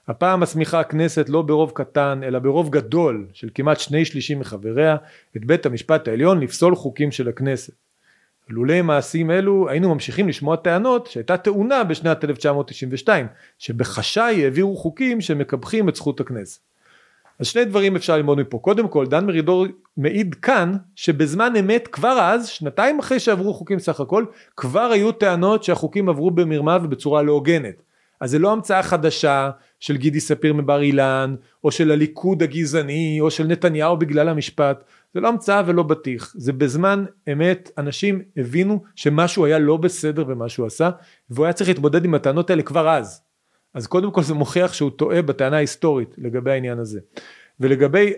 [0.08, 4.96] הפעם מסמיכה הכנסת לא ברוב קטן אלא ברוב גדול של כמעט שני שלישים מחבריה
[5.38, 7.89] את בית המשפט העליון לפסול חוקים של הכנסת.
[8.50, 13.28] לולא מעשים אלו היינו ממשיכים לשמוע טענות שהייתה טעונה בשנת 1992
[13.60, 16.62] שבחשאי העבירו חוקים שמקפחים את זכות הכנסת.
[17.40, 19.66] אז שני דברים אפשר ללמוד מפה קודם כל דן מרידור
[19.98, 24.26] מעיד כאן שבזמן אמת כבר אז שנתיים אחרי שעברו חוקים סך הכל
[24.58, 27.82] כבר היו טענות שהחוקים עברו במרמה ובצורה לא הוגנת
[28.22, 33.32] אז זה לא המצאה חדשה של גידי ספיר מבר אילן, או של הליכוד הגזעני, או
[33.32, 34.84] של נתניהו בגלל המשפט,
[35.14, 40.50] זה לא המצאה ולא בטיח, זה בזמן אמת אנשים הבינו שמשהו היה לא בסדר במה
[40.50, 40.90] שהוא עשה,
[41.30, 43.22] והוא היה צריך להתמודד עם הטענות האלה כבר אז.
[43.74, 47.00] אז קודם כל זה מוכיח שהוא טועה בטענה ההיסטורית לגבי העניין הזה.
[47.60, 48.14] ולגבי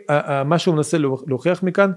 [0.45, 1.91] מה שהוא מנסה להוכיח מכאן,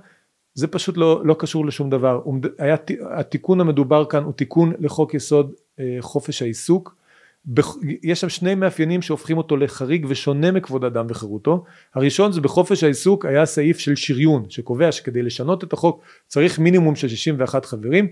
[0.54, 2.20] זה פשוט לא, לא קשור לשום דבר.
[2.58, 2.76] היה,
[3.10, 6.96] התיקון המדובר כאן הוא תיקון לחוק יסוד אה, חופש העיסוק.
[8.02, 11.64] יש שם שני מאפיינים שהופכים אותו לחריג ושונה מכבוד אדם וחירותו.
[11.94, 16.96] הראשון זה בחופש העיסוק היה סעיף של שריון שקובע שכדי לשנות את החוק צריך מינימום
[16.96, 18.08] של 61 חברים.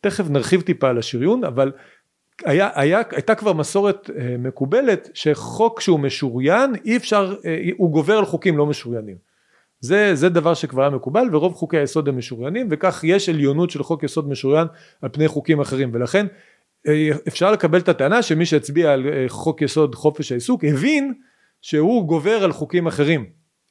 [0.00, 1.72] תכף נרחיב טיפה על השריון אבל
[2.44, 8.18] היה, היה, הייתה כבר מסורת אה, מקובלת שחוק שהוא משוריין אי אפשר, אה, הוא גובר
[8.18, 9.16] על חוקים לא משוריינים.
[9.80, 13.82] זה, זה דבר שכבר היה מקובל ורוב חוקי היסוד הם משוריינים וכך יש עליונות של
[13.82, 14.66] חוק יסוד משוריין
[15.02, 16.26] על פני חוקים אחרים ולכן
[17.28, 21.14] אפשר לקבל את הטענה שמי שהצביע על אה, חוק יסוד חופש העיסוק הבין
[21.62, 23.26] שהוא גובר על חוקים אחרים.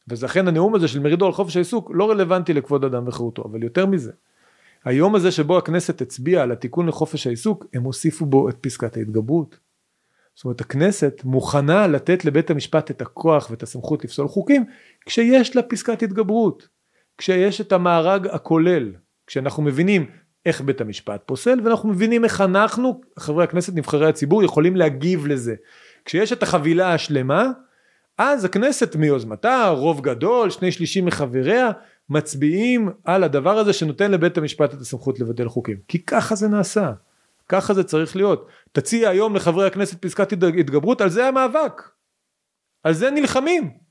[0.08, 3.86] ולכן הנאום הזה של מרידור על חופש העיסוק לא רלוונטי לכבוד אדם וחירותו אבל יותר
[3.86, 4.12] מזה
[4.86, 9.60] היום הזה שבו הכנסת הצביעה על התיקון לחופש העיסוק הם הוסיפו בו את פסקת ההתגברות.
[10.36, 14.66] זאת אומרת הכנסת מוכנה לתת לבית המשפט את הכוח ואת הסמכות לפסול חוקים
[15.06, 16.68] כשיש לה פסקת התגברות
[17.18, 18.92] כשיש את המארג הכולל
[19.28, 20.06] כשאנחנו מבינים
[20.46, 25.56] איך בית המשפט פוסל ואנחנו מבינים איך אנחנו חברי הכנסת נבחרי הציבור יכולים להגיב לזה.
[26.06, 27.48] כשיש את החבילה השלמה
[28.18, 31.72] אז הכנסת מיוזמתה רוב גדול שני שלישים מחבריה
[32.10, 35.78] מצביעים על הדבר הזה שנותן לבית המשפט את הסמכות לבטל חוקים.
[35.88, 36.92] כי ככה זה נעשה.
[37.50, 38.48] ככה זה צריך להיות.
[38.72, 41.82] תציע היום לחברי הכנסת פסקת התגברות על זה המאבק.
[42.84, 43.83] על זה נלחמים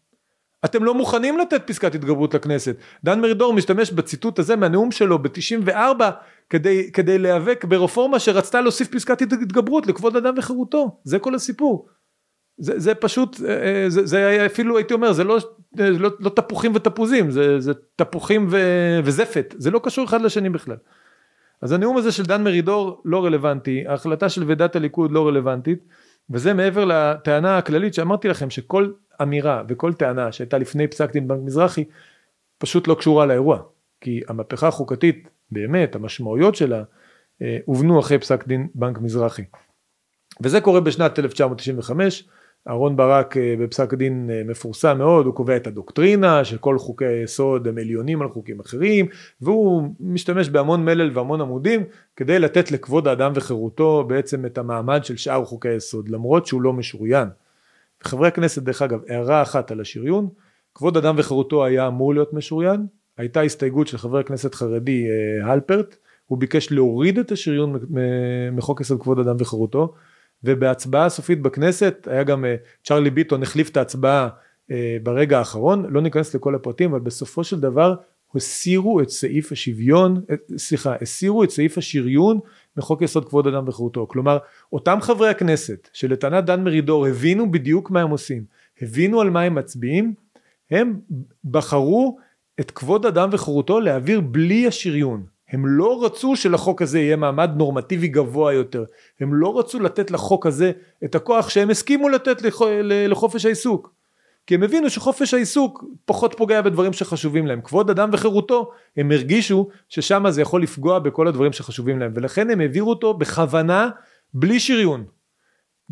[0.64, 2.76] אתם לא מוכנים לתת פסקת התגברות לכנסת.
[3.04, 6.02] דן מרידור משתמש בציטוט הזה מהנאום שלו ב-94
[6.50, 11.00] כדי, כדי להיאבק ברפורמה שרצתה להוסיף פסקת התגברות לכבוד אדם וחירותו.
[11.04, 11.88] זה כל הסיפור.
[12.58, 15.38] זה, זה פשוט, אה, אה, זה, זה אפילו הייתי אומר, זה לא,
[15.80, 18.58] אה, לא, לא תפוחים ותפוזים, זה, זה תפוחים ו,
[19.04, 20.76] וזפת, זה לא קשור אחד לשני בכלל.
[21.62, 25.84] אז הנאום הזה של דן מרידור לא רלוונטי, ההחלטה של ועידת הליכוד לא רלוונטית,
[26.32, 28.92] וזה מעבר לטענה הכללית שאמרתי לכם שכל
[29.22, 31.84] אמירה וכל טענה שהייתה לפני פסק דין בנק מזרחי
[32.58, 33.58] פשוט לא קשורה לאירוע.
[34.00, 36.82] כי המהפכה החוקתית באמת המשמעויות שלה
[37.42, 39.42] אה, הובנו אחרי פסק דין בנק מזרחי.
[40.40, 42.28] וזה קורה בשנת 1995
[42.68, 47.68] אהרון ברק אה, בפסק דין אה, מפורסם מאוד הוא קובע את הדוקטרינה שכל חוקי היסוד
[47.68, 49.06] הם עליונים על חוקים אחרים
[49.40, 51.84] והוא משתמש בהמון מלל והמון עמודים
[52.16, 56.72] כדי לתת לכבוד האדם וחירותו בעצם את המעמד של שאר חוקי היסוד למרות שהוא לא
[56.72, 57.28] משוריין.
[58.02, 60.28] חברי הכנסת דרך אגב הערה אחת על השריון
[60.74, 62.86] כבוד אדם וחירותו היה אמור להיות משוריין?
[63.18, 65.96] הייתה הסתייגות של חבר הכנסת חרדי אה, הלפרט
[66.26, 67.76] הוא ביקש להוריד את השריון
[68.52, 69.94] מחוק יסוד כבוד אדם וחירותו
[70.44, 74.28] ובהצבעה הסופית בכנסת היה גם אה, צ'רלי ביטון החליף את ההצבעה
[74.70, 77.94] אה, ברגע האחרון לא ניכנס לכל הפרטים אבל בסופו של דבר
[78.34, 80.20] הסירו את סעיף השוויון
[80.56, 82.38] סליחה הסירו את סעיף השריון
[82.76, 84.06] מחוק יסוד כבוד אדם וחירותו.
[84.06, 84.38] כלומר,
[84.72, 88.44] אותם חברי הכנסת שלטענת דן מרידור הבינו בדיוק מה הם עושים,
[88.82, 90.14] הבינו על מה הם מצביעים,
[90.70, 91.00] הם
[91.44, 92.18] בחרו
[92.60, 95.31] את כבוד אדם וחירותו להעביר בלי השריון.
[95.52, 98.84] הם לא רצו שלחוק הזה יהיה מעמד נורמטיבי גבוה יותר.
[99.20, 100.72] הם לא רצו לתת לחוק הזה
[101.04, 102.36] את הכוח שהם הסכימו לתת
[102.82, 103.94] לחופש העיסוק.
[104.46, 107.60] כי הם הבינו שחופש העיסוק פחות פוגע בדברים שחשובים להם.
[107.60, 112.60] כבוד אדם וחירותו, הם הרגישו ששם זה יכול לפגוע בכל הדברים שחשובים להם, ולכן הם
[112.60, 113.90] העבירו אותו בכוונה,
[114.34, 115.04] בלי שריון.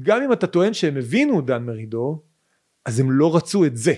[0.00, 2.22] גם אם אתה טוען שהם הבינו דן מרידור,
[2.86, 3.94] אז הם לא רצו את זה.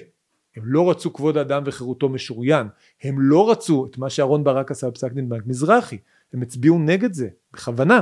[0.56, 2.66] הם לא רצו כבוד האדם וחירותו משוריין,
[3.02, 5.98] הם לא רצו את מה שאהרון ברק עשה בפסק דין בנק מזרחי,
[6.32, 8.00] הם הצביעו נגד זה, בכוונה.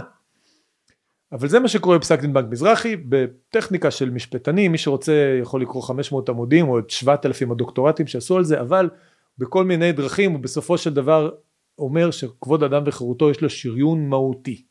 [1.32, 5.82] אבל זה מה שקורה בפסק דין בנק מזרחי, בטכניקה של משפטנים, מי שרוצה יכול לקרוא
[5.82, 8.90] 500 עמודים או את 7,000 הדוקטורטים שעשו על זה, אבל
[9.38, 11.30] בכל מיני דרכים הוא בסופו של דבר
[11.78, 14.64] אומר שכבוד אדם וחירותו יש לו שריון מהותי.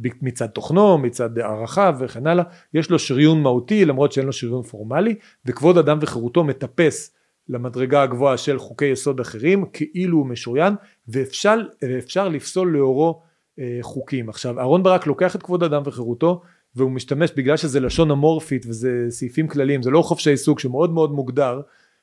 [0.00, 5.14] מצד תוכנו, מצד הערכה וכן הלאה, יש לו שריון מהותי למרות שאין לו שריון פורמלי,
[5.46, 7.14] וכבוד אדם וחירותו מטפס
[7.48, 10.74] למדרגה הגבוהה של חוקי יסוד אחרים, כאילו הוא משוריין,
[11.08, 13.22] ואפשר, ואפשר לפסול לאורו
[13.58, 14.28] אה, חוקים.
[14.28, 16.42] עכשיו, אהרון ברק לוקח את כבוד אדם וחירותו,
[16.76, 21.12] והוא משתמש, בגלל שזה לשון אמורפית וזה סעיפים כלליים, זה לא חופש העיסוק שמאוד מאוד
[21.12, 21.60] מוגדר,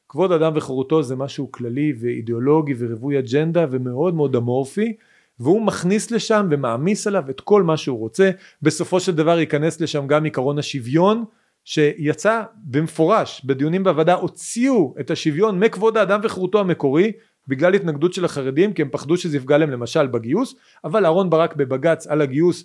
[0.10, 4.96] כבוד אדם וחירותו זה משהו כללי ואידיאולוגי ורווי אג'נדה ומאוד מאוד אמורפי,
[5.40, 8.32] והוא מכניס לשם ומעמיס עליו את כל מה שהוא רוצה,
[8.62, 11.26] בסופו של דבר ייכנס לשם גם עקרון השוויון,
[11.66, 17.12] שיצא במפורש בדיונים בוועדה הוציאו את השוויון מכבוד האדם וחירותו המקורי
[17.48, 20.56] בגלל התנגדות של החרדים כי הם פחדו שזה יפגע להם למשל בגיוס.
[20.84, 22.64] אבל אהרון ברק בבג"ץ על הגיוס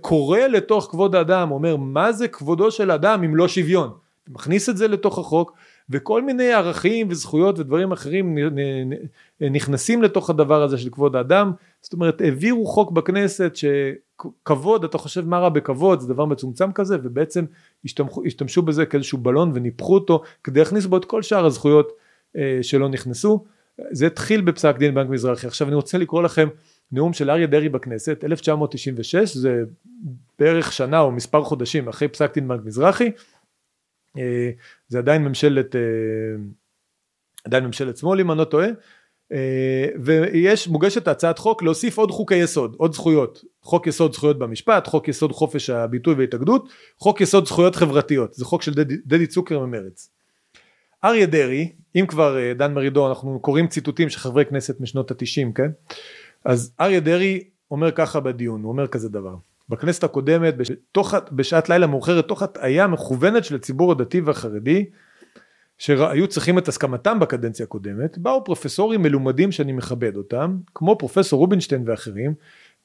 [0.00, 3.90] קורא לתוך כבוד האדם אומר מה זה כבודו של אדם אם לא שוויון?
[4.28, 5.52] מכניס את זה לתוך החוק
[5.90, 8.38] וכל מיני ערכים וזכויות ודברים אחרים
[9.40, 11.52] נכנסים לתוך הדבר הזה של כבוד האדם.
[11.80, 16.00] זאת אומרת העבירו חוק בכנסת שכבוד אתה חושב מה רע בכבוד?
[16.00, 17.44] זה דבר מצומצם כזה ובעצם
[17.84, 21.92] השתמשו, השתמשו בזה כאיזשהו בלון וניפחו אותו כדי להכניס בו את כל שאר הזכויות
[22.36, 23.44] אה, שלא נכנסו.
[23.90, 25.46] זה התחיל בפסק דין בנק מזרחי.
[25.46, 26.48] עכשיו אני רוצה לקרוא לכם
[26.92, 29.62] נאום של אריה דרעי בכנסת 1996 זה
[30.38, 33.10] בערך שנה או מספר חודשים אחרי פסק דין בנק מזרחי
[34.88, 35.80] זה עדיין ממשלת אה,
[37.44, 38.68] עדיין ממשלת שמאל אם אני לא טועה.
[39.32, 43.44] אה, ויש מוגשת הצעת חוק להוסיף עוד חוקי יסוד עוד זכויות.
[43.62, 48.34] חוק יסוד זכויות במשפט חוק יסוד חופש הביטוי וההתאגדות חוק יסוד זכויות חברתיות.
[48.34, 50.10] זה חוק של דדי, דדי צוקר ממרץ
[51.04, 55.70] אריה דרעי אם כבר דן מרידור אנחנו קוראים ציטוטים של חברי כנסת משנות התשעים כן?
[56.44, 59.34] אז אריה דרעי אומר ככה בדיון הוא אומר כזה דבר
[59.70, 64.90] בכנסת הקודמת בתוך, בשעת לילה מאוחרת תוך הטעיה מכוונת של הציבור הדתי והחרדי
[65.78, 71.82] שהיו צריכים את הסכמתם בקדנציה הקודמת באו פרופסורים מלומדים שאני מכבד אותם כמו פרופסור רובינשטיין
[71.86, 72.34] ואחרים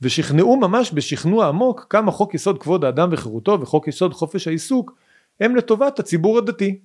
[0.01, 4.97] ושכנעו ממש בשכנוע עמוק כמה חוק יסוד כבוד האדם וחירותו וחוק יסוד חופש העיסוק
[5.39, 6.79] הם לטובת הציבור הדתי.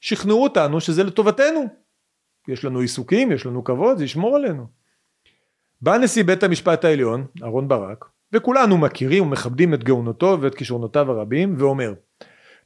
[0.00, 1.64] שכנעו אותנו שזה לטובתנו.
[2.48, 4.66] יש לנו עיסוקים יש לנו כבוד זה ישמור עלינו.
[5.80, 11.54] בא נשיא בית המשפט העליון אהרון ברק וכולנו מכירים ומכבדים את גאונותו ואת כישרונותיו הרבים
[11.58, 11.94] ואומר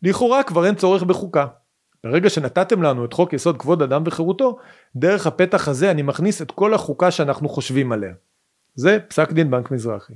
[0.02, 1.46] לכאורה כבר אין צורך בחוקה.
[2.04, 4.58] ברגע שנתתם לנו את חוק יסוד כבוד אדם וחירותו
[4.96, 8.12] דרך הפתח הזה אני מכניס את כל החוקה שאנחנו חושבים עליה.
[8.74, 10.12] זה פסק דין בנק מזרחי.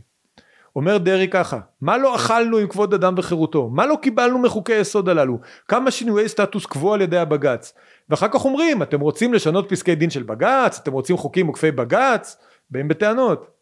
[0.77, 3.69] אומר דרעי ככה מה לא אכלנו עם כבוד אדם וחירותו?
[3.69, 5.39] מה לא קיבלנו מחוקי יסוד הללו?
[5.69, 7.75] כמה שינויי סטטוס קבוע על ידי הבג"ץ?
[8.11, 10.79] ואחר כך אומרים אתם רוצים לשנות פסקי דין של בג"ץ?
[10.79, 12.37] אתם רוצים חוקים עוקפי בג"ץ?
[12.71, 13.54] באים בטענות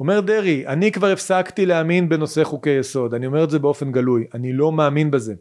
[0.00, 4.24] אומר דרעי, אני כבר הפסקתי להאמין בנושא חוקי יסוד, אני אומר את זה באופן גלוי,
[4.34, 5.34] אני לא מאמין בזה.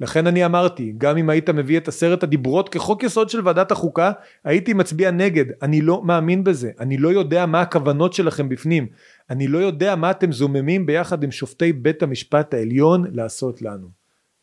[0.00, 4.12] לכן אני אמרתי, גם אם היית מביא את עשרת הדיברות כחוק יסוד של ועדת החוקה,
[4.44, 8.86] הייתי מצביע נגד, אני לא מאמין בזה, אני לא יודע מה הכוונות שלכם בפנים,
[9.30, 13.88] אני לא יודע מה אתם זוממים ביחד עם שופטי בית המשפט העליון לעשות לנו.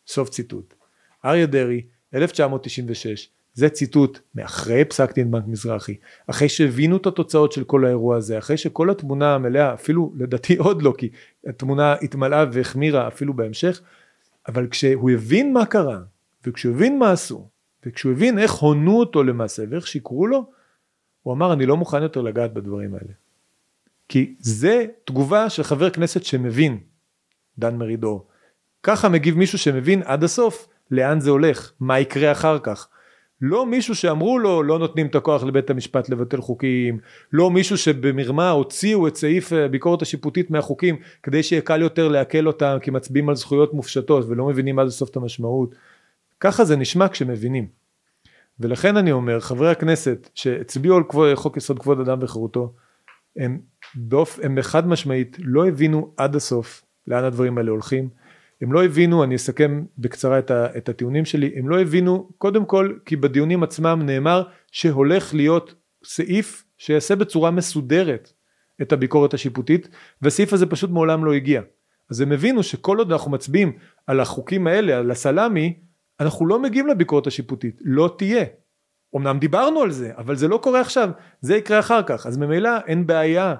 [0.07, 0.73] סוף ציטוט.
[1.25, 1.81] אריה דרעי,
[2.15, 5.95] 1996, זה ציטוט מאחרי פסק דין בנק מזרחי,
[6.27, 10.81] אחרי שהבינו את התוצאות של כל האירוע הזה, אחרי שכל התמונה המלאה, אפילו לדעתי עוד
[10.81, 11.09] לא, כי
[11.47, 13.81] התמונה התמלאה והחמירה אפילו בהמשך,
[14.47, 15.99] אבל כשהוא הבין מה קרה,
[16.47, 17.47] וכשהוא הבין מה עשו,
[17.85, 20.51] וכשהוא הבין איך הונו אותו למעשה ואיך שיקרו לו,
[21.21, 23.13] הוא אמר אני לא מוכן יותר לגעת בדברים האלה.
[24.09, 26.79] כי זה תגובה של חבר כנסת שמבין,
[27.59, 28.27] דן מרידור.
[28.83, 32.87] ככה מגיב מישהו שמבין עד הסוף לאן זה הולך, מה יקרה אחר כך.
[33.41, 36.99] לא מישהו שאמרו לו לא נותנים את הכוח לבית המשפט לבטל חוקים,
[37.33, 42.77] לא מישהו שבמרמה הוציאו את סעיף הביקורת השיפוטית מהחוקים כדי שיהיה קל יותר לעכל אותם
[42.81, 45.75] כי מצביעים על זכויות מופשטות ולא מבינים עד הסוף את המשמעות.
[46.39, 47.67] ככה זה נשמע כשמבינים.
[48.59, 51.03] ולכן אני אומר חברי הכנסת שהצביעו על
[51.35, 52.73] חוק יסוד כבוד אדם וחירותו
[53.37, 53.59] הם.
[54.43, 58.09] הם חד משמעית לא הבינו עד הסוף לאן הדברים האלה הולכים
[58.61, 62.65] הם לא הבינו, אני אסכם בקצרה את, ה, את הטיעונים שלי, הם לא הבינו קודם
[62.65, 68.33] כל כי בדיונים עצמם נאמר שהולך להיות סעיף שיעשה בצורה מסודרת
[68.81, 69.89] את הביקורת השיפוטית
[70.21, 71.61] והסעיף הזה פשוט מעולם לא הגיע.
[72.11, 73.77] אז הם הבינו שכל עוד אנחנו מצביעים
[74.07, 75.79] על החוקים האלה, על הסלאמי,
[76.19, 78.45] אנחנו לא מגיעים לביקורת השיפוטית, לא תהיה.
[79.15, 81.09] אמנם דיברנו על זה, אבל זה לא קורה עכשיו,
[81.41, 83.55] זה יקרה אחר כך, אז ממילא אין בעיה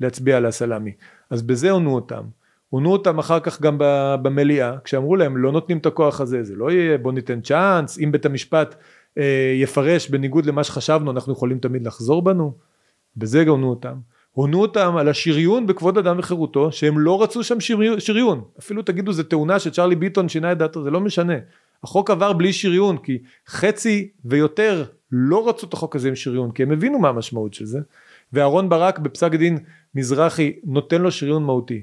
[0.00, 0.92] להצביע על הסלאמי.
[1.30, 2.22] אז בזה הונו אותם.
[2.68, 3.76] הונו אותם אחר כך גם
[4.22, 8.12] במליאה, כשאמרו להם לא נותנים את הכוח הזה, זה לא יהיה בוא ניתן צ'אנס, אם
[8.12, 8.74] בית המשפט
[9.18, 12.52] אה, יפרש בניגוד למה שחשבנו אנחנו יכולים תמיד לחזור בנו,
[13.16, 13.94] בזה הונו אותם.
[14.30, 18.42] הונו אותם על השריון בכבוד אדם וחירותו שהם לא רצו שם שריון, שריון.
[18.58, 21.34] אפילו תגידו זה תאונה שצ'רלי ביטון שינה את דעתו זה לא משנה
[21.82, 26.62] החוק עבר בלי שריון כי חצי ויותר לא רצו את החוק הזה עם שריון כי
[26.62, 27.78] הם הבינו מה המשמעות של זה
[28.32, 29.58] ואהרון ברק בפסק דין
[29.94, 31.82] מזרחי נותן לו שריון מהותי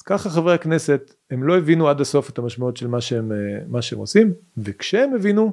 [0.00, 3.36] אז ככה חברי הכנסת הם לא הבינו עד הסוף את המשמעות של מה שהם, אה,
[3.68, 5.52] מה שהם עושים וכשהם הבינו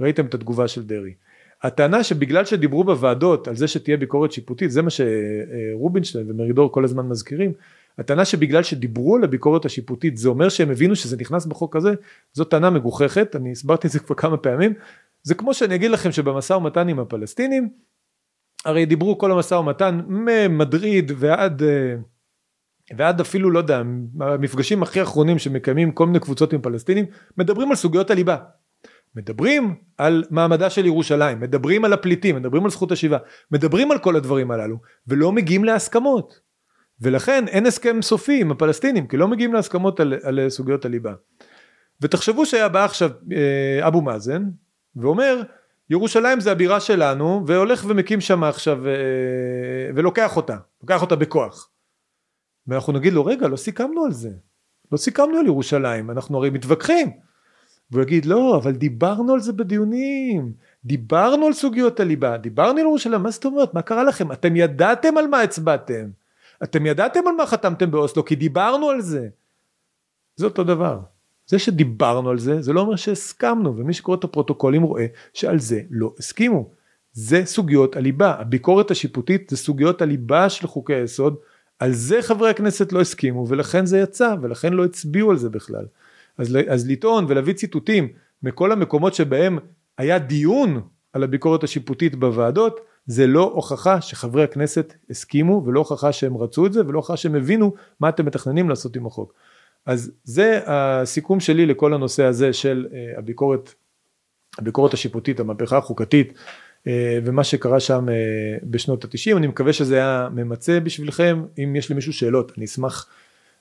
[0.00, 1.14] ראיתם את התגובה של דרעי.
[1.62, 7.06] הטענה שבגלל שדיברו בוועדות על זה שתהיה ביקורת שיפוטית, זה מה שרובינשטיין ומרידור כל הזמן
[7.06, 7.52] מזכירים,
[7.98, 11.94] הטענה שבגלל שדיברו על הביקורת השיפוטית זה אומר שהם הבינו שזה נכנס בחוק הזה,
[12.32, 14.74] זו טענה מגוחכת, אני הסברתי את זה כבר כמה פעמים,
[15.22, 17.68] זה כמו שאני אגיד לכם שבמשא ומתן עם הפלסטינים,
[18.64, 21.62] הרי דיברו כל המשא ומתן ממדריד ועד,
[22.96, 23.82] ועד אפילו לא יודע,
[24.20, 27.04] המפגשים הכי אחרונים שמקיימים כל מיני קבוצות עם פלסטינים,
[27.38, 28.36] מדברים על סוגיות הליבה.
[29.16, 33.18] מדברים על מעמדה של ירושלים, מדברים על הפליטים, מדברים על זכות השיבה,
[33.50, 34.76] מדברים על כל הדברים הללו,
[35.08, 36.40] ולא מגיעים להסכמות.
[37.00, 41.12] ולכן אין הסכם סופי עם הפלסטינים, כי לא מגיעים להסכמות על, על סוגיות הליבה.
[42.00, 44.42] ותחשבו שהיה בא עכשיו אה, אבו מאזן,
[44.96, 45.42] ואומר,
[45.90, 48.92] ירושלים זה הבירה שלנו, והולך ומקים שם עכשיו, אה,
[49.94, 51.70] ולוקח אותה, לוקח אותה בכוח.
[52.68, 54.30] ואנחנו נגיד לו, רגע, לא סיכמנו על זה.
[54.92, 57.10] לא סיכמנו על ירושלים, אנחנו הרי מתווכחים.
[57.90, 60.52] והוא יגיד לא אבל דיברנו על זה בדיונים.
[60.84, 62.36] דיברנו על סוגיות הליבה.
[62.36, 63.22] דיברנו על ירושלים.
[63.22, 63.74] מה זאת אומרת?
[63.74, 64.32] מה קרה לכם?
[64.32, 66.10] אתם ידעתם על מה הצבעתם.
[66.62, 69.28] אתם ידעתם על מה חתמתם באוסלו כי דיברנו על זה.
[70.36, 71.00] זה אותו דבר.
[71.46, 75.80] זה שדיברנו על זה זה לא אומר שהסכמנו ומי שקורא את הפרוטוקולים רואה שעל זה
[75.90, 76.70] לא הסכימו.
[77.12, 78.34] זה סוגיות הליבה.
[78.38, 81.36] הביקורת השיפוטית זה סוגיות הליבה של חוקי היסוד
[81.78, 85.86] על זה חברי הכנסת לא הסכימו ולכן זה יצא ולכן לא הצביעו על זה בכלל
[86.38, 88.08] אז, אז לטעון ולהביא ציטוטים
[88.42, 89.58] מכל המקומות שבהם
[89.98, 90.80] היה דיון
[91.12, 96.72] על הביקורת השיפוטית בוועדות זה לא הוכחה שחברי הכנסת הסכימו ולא הוכחה שהם רצו את
[96.72, 99.32] זה ולא הוכחה שהם הבינו מה אתם מתכננים לעשות עם החוק.
[99.86, 103.74] אז זה הסיכום שלי לכל הנושא הזה של אה, הביקורת,
[104.58, 106.32] הביקורת השיפוטית, המהפכה החוקתית
[107.24, 108.14] ומה שקרה שם אה,
[108.62, 113.06] בשנות התשעים, אני מקווה שזה היה ממצה בשבילכם, אם יש למישהו שאלות אני אשמח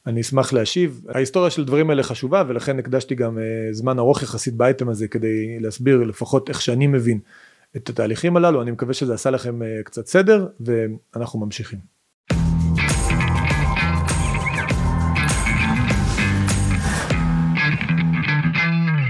[0.07, 1.01] אני אשמח להשיב.
[1.09, 5.59] ההיסטוריה של הדברים האלה חשובה ולכן הקדשתי גם אה, זמן ארוך יחסית באייטם הזה כדי
[5.59, 7.19] להסביר לפחות איך שאני מבין
[7.75, 11.94] את התהליכים הללו, אני מקווה שזה עשה לכם אה, קצת סדר ואנחנו ממשיכים.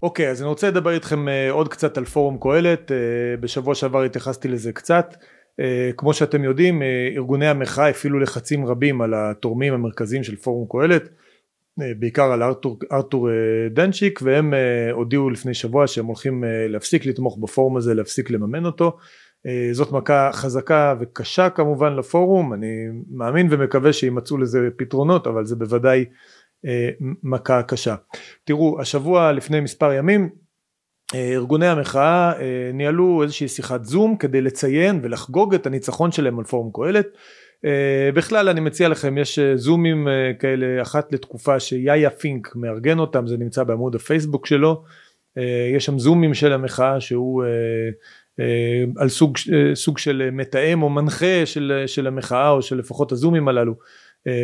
[0.05, 2.91] אוקיי, אז אני רוצה לדבר איתכם אה, עוד קצת על פורום קהלת,
[3.39, 5.15] בשבוע שעבר התייחסתי לזה קצת.
[5.59, 10.67] אה, כמו שאתם יודעים אה, ארגוני המחאה הפעילו לחצים רבים על התורמים המרכזיים של פורום
[10.71, 11.09] קהלת
[11.81, 13.29] אה, בעיקר על ארתור, ארתור
[13.71, 14.53] דנצ'יק והם
[14.91, 18.97] הודיעו לפני שבוע שהם הולכים להפסיק לתמוך בפורום הזה להפסיק לממן אותו.
[19.71, 22.53] זאת מכה חזקה וקשה כמובן לפורום.
[22.53, 26.05] אני מאמין ומקווה שימצאו לזה פתרונות אבל זה בוודאי
[27.23, 27.95] מכה קשה.
[28.43, 30.29] תראו השבוע לפני מספר ימים
[31.13, 36.45] אה, ארגוני המחאה אה, ניהלו איזושהי שיחת זום כדי לציין ולחגוג את הניצחון שלהם על
[36.45, 37.07] פורום קהלת.
[37.65, 40.07] אה, בכלל אני מציע לכם יש זומים
[40.39, 44.83] כאלה אחת לתקופה שיאיה פינק מארגן אותם זה נמצא בעמוד הפייסבוק שלו.
[45.75, 47.43] יש שם זומים של המחאה שהוא
[48.97, 49.37] על סוג,
[49.73, 53.75] סוג של מתאם או מנחה של, של המחאה או של לפחות הזומים הללו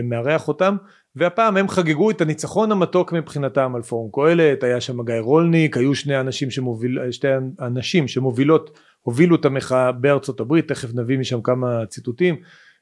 [0.04, 0.76] מארח אותם
[1.16, 5.96] והפעם הם חגגו את הניצחון המתוק מבחינתם על פורום קהלת, היה שם גיא רולניק, היו
[5.96, 7.28] שני אנשים, שמוביל, שתי
[7.60, 12.36] אנשים שמובילות, הובילו את המחאה בארצות הברית, תכף נביא משם כמה ציטוטים,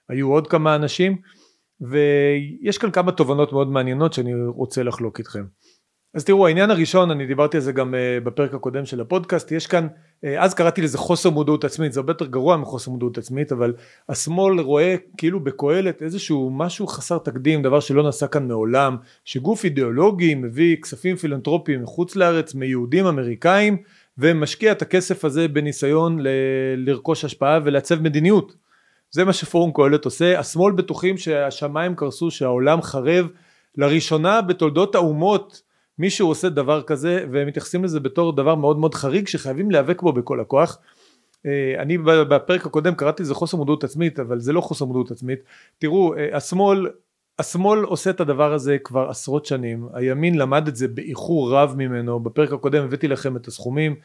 [0.10, 1.18] היו עוד כמה אנשים,
[1.82, 5.44] ויש כאן כמה תובנות מאוד מעניינות שאני רוצה לחלוק איתכם.
[6.14, 9.68] אז תראו העניין הראשון אני דיברתי על זה גם uh, בפרק הקודם של הפודקאסט יש
[9.68, 13.52] כאן uh, אז קראתי לזה חוסר מודעות עצמית זה הרבה יותר גרוע מחוסר מודעות עצמית
[13.52, 13.74] אבל
[14.10, 20.36] השמאל רואה כאילו בקהלת איזשהו משהו חסר תקדים דבר שלא נעשה כאן מעולם שגוף אידיאולוגי
[20.36, 23.78] מביא כספים פילנטרופיים מחוץ לארץ מיהודים אמריקאים
[24.18, 26.28] ומשקיע את הכסף הזה בניסיון ל-
[26.78, 28.56] לרכוש השפעה ולעצב מדיניות.
[29.12, 30.40] זה מה שפורום קהלת עושה.
[30.40, 33.28] השמאל בטוחים שהשמיים קרסו שהעולם חרב.
[33.78, 35.62] לראשונה בתולדות האומות
[36.00, 40.14] מישהו עושה דבר כזה והם מתייחסים לזה בתור דבר מאוד מאוד חריג שחייבים להיאבק בו
[40.14, 40.78] בכל הכוח.
[41.46, 45.40] אה, אני בפרק הקודם קראתי לזה חוסר מודעות עצמית אבל זה לא חוסר מודעות עצמית.
[45.78, 46.88] תראו אה, השמאל
[47.40, 49.88] השמאל עושה את הדבר הזה כבר עשרות שנים.
[49.94, 52.20] הימין למד את זה באיחור רב ממנו.
[52.20, 53.96] בפרק הקודם הבאתי לכם את הסכומים.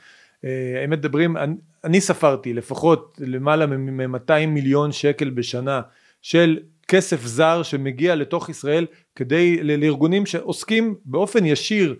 [0.44, 1.36] אה, הם מדברים
[1.84, 5.80] אני, ספרתי לפחות למעלה מ-200 מיליון שקל בשנה
[6.22, 8.86] של כסף זר שמגיע לתוך ישראל
[9.16, 11.94] כדי לארגונים שעוסקים באופן ישיר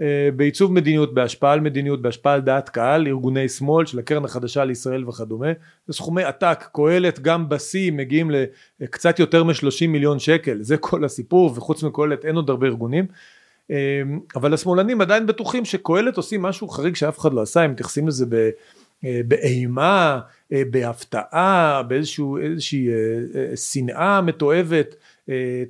[0.00, 4.64] אה, בעיצוב מדיניות, בהשפעה על מדיניות, בהשפעה על דעת קהל, ארגוני שמאל של הקרן החדשה
[4.64, 5.52] לישראל וכדומה,
[5.86, 8.30] זה סכומי עתק, קהלת גם בשיא מגיעים
[8.80, 13.06] לקצת יותר מ-30 מיליון שקל, זה כל הסיפור וחוץ מקהלת אין עוד הרבה ארגונים,
[13.70, 14.02] אה,
[14.36, 18.26] אבל השמאלנים עדיין בטוחים שקהלת עושים משהו חריג שאף אחד לא עשה, הם מתייחסים לזה
[18.28, 18.50] ב...
[19.04, 22.88] אה, באימה, בהפתעה, באיזושהי
[23.56, 24.94] שנאה מתועבת,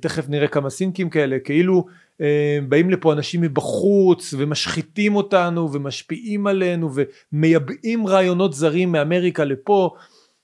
[0.01, 1.85] תכף נראה כמה סינקים כאלה, כאילו
[2.21, 6.89] אה, באים לפה אנשים מבחוץ ומשחיתים אותנו ומשפיעים עלינו
[7.33, 9.95] ומייבאים רעיונות זרים מאמריקה לפה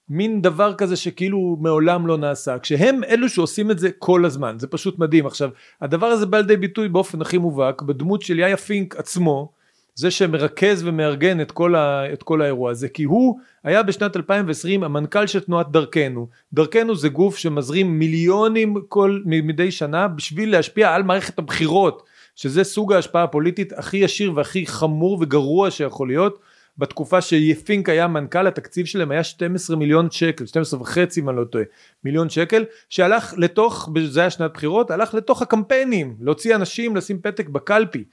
[0.09, 2.59] מין דבר כזה שכאילו מעולם לא נעשה.
[2.59, 5.25] כשהם אלו שעושים את זה כל הזמן זה פשוט מדהים.
[5.25, 5.49] עכשיו
[5.81, 9.51] הדבר הזה בא לידי ביטוי באופן הכי מובהק בדמות של יאיה פינק עצמו
[9.95, 14.83] זה שמרכז ומארגן את כל, ה, את כל האירוע הזה כי הוא היה בשנת 2020
[14.83, 16.27] המנכ"ל של תנועת דרכנו.
[16.53, 22.03] דרכנו זה גוף שמזרים מיליונים כל מדי שנה בשביל להשפיע על מערכת הבחירות
[22.35, 26.39] שזה סוג ההשפעה הפוליטית הכי ישיר והכי חמור וגרוע שיכול להיות.
[26.77, 31.43] בתקופה שיפינק היה מנכ"ל התקציב שלהם היה 12 מיליון שקל 12 וחצי אם אני לא
[31.43, 31.63] טועה
[32.03, 37.49] מיליון שקל שהלך לתוך זה היה שנת בחירות הלך לתוך הקמפיינים להוציא אנשים לשים פתק
[37.49, 38.03] בקלפי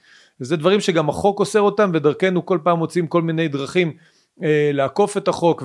[0.41, 3.93] וזה דברים שגם החוק אוסר אותם ודרכנו כל פעם מוצאים כל מיני דרכים
[4.43, 5.63] אה, לעקוף את החוק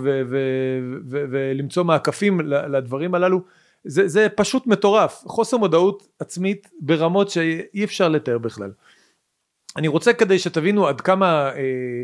[1.09, 3.41] ולמצוא מעקפים לדברים הללו.
[3.85, 5.23] זה, זה פשוט מטורף.
[5.27, 8.71] חוסר מודעות עצמית ברמות שאי אפשר לתאר בכלל.
[9.77, 12.03] אני רוצה כדי שתבינו עד כמה אה,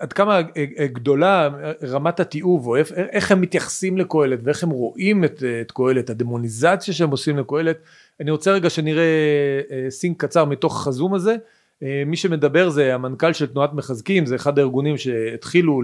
[0.00, 1.48] עד כמה אה, גדולה
[1.82, 7.10] רמת התיעוב או איך הם מתייחסים לקהלת ואיך הם רואים את, את קהלת הדמוניזציה שהם
[7.10, 7.78] עושים לקהלת.
[8.20, 9.04] אני רוצה רגע שנראה
[9.88, 11.30] סינק קצר מתוך החזום הזה.
[11.32, 11.36] אה,
[11.82, 15.82] מי שמדבר זה המנכ"ל של תנועת מחזקים, זה אחד הארגונים שהתחילו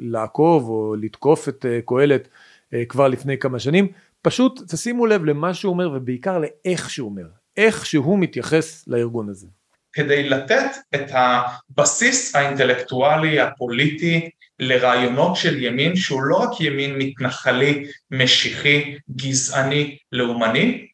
[0.00, 2.28] לעקוב או לתקוף את אה, קהלת
[2.74, 3.88] אה, כבר לפני כמה שנים.
[4.22, 7.26] פשוט תשימו לב למה שהוא אומר ובעיקר לאיך שהוא אומר,
[7.56, 9.46] איך שהוא מתייחס לארגון הזה.
[9.92, 18.96] כדי לתת את הבסיס האינטלקטואלי הפוליטי לרעיונות של ימין שהוא לא רק ימין מתנחלי, משיחי,
[19.16, 20.86] גזעני, לאומני,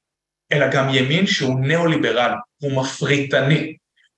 [0.52, 3.76] אלא גם ימין שהוא ניאו-ליברלי, הוא מפריטני,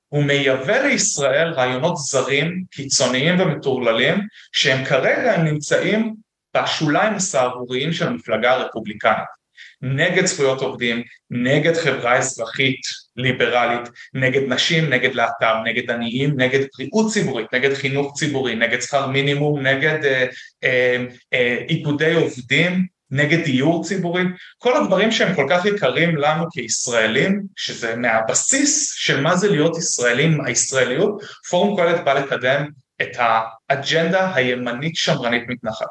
[0.08, 4.20] הוא מייבא לישראל רעיונות זרים, קיצוניים ומטורללים,
[4.52, 6.14] שהם כרגע נמצאים
[6.56, 9.38] בשוליים הסהרוריים של המפלגה הרפובליקנית.
[9.82, 12.80] נגד זכויות עובדים, נגד חברה אזרחית
[13.16, 19.06] ליברלית, נגד נשים, נגד להט"ב, נגד עניים, נגד בריאות ציבורית, נגד חינוך ציבורי, נגד שכר
[19.06, 20.26] מינימום, נגד אה,
[20.64, 24.22] אה, אה, איגודי עובדים, נגד דיור ציבורי,
[24.58, 30.40] כל הדברים שהם כל כך יקרים לנו כישראלים, שזה מהבסיס של מה זה להיות ישראלים,
[30.44, 32.64] הישראליות, פורום קהלת בא לקדם
[33.02, 35.86] את האג'נדה הימנית שמרנית מתנחת.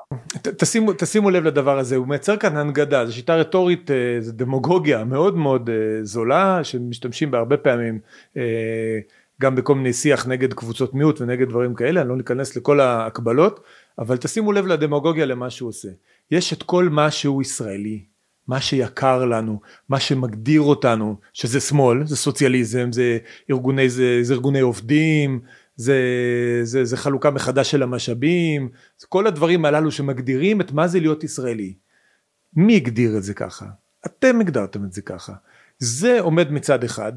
[0.57, 5.03] תשימו, תשימו לב לדבר הזה, הוא מייצר כאן הנגדה, זו שיטה רטורית, אה, זו דמוגוגיה
[5.03, 7.99] מאוד מאוד אה, זולה, שמשתמשים בה הרבה פעמים.
[8.37, 8.99] אה,
[9.41, 13.63] גם בכל מיני שיח נגד קבוצות מיעוט ונגד דברים כאלה, אני לא ניכנס לכל ההקבלות,
[13.99, 15.89] אבל תשימו לב לדמוגוגיה למה שהוא עושה.
[16.31, 18.05] יש את כל מה שהוא ישראלי,
[18.47, 19.59] מה שיקר לנו,
[19.89, 23.17] מה שמגדיר אותנו, שזה שמאל, זה סוציאליזם, זה
[23.51, 25.39] ארגוני, זה, זה ארגוני עובדים,
[25.75, 25.99] זה,
[26.63, 31.23] זה, זה חלוקה מחדש של המשאבים, זה כל הדברים הללו שמגדירים את מה זה להיות
[31.23, 31.73] ישראלי.
[32.55, 33.65] מי הגדיר את זה ככה?
[34.05, 35.33] אתם הגדרתם את זה ככה.
[35.79, 37.13] זה עומד מצד אחד,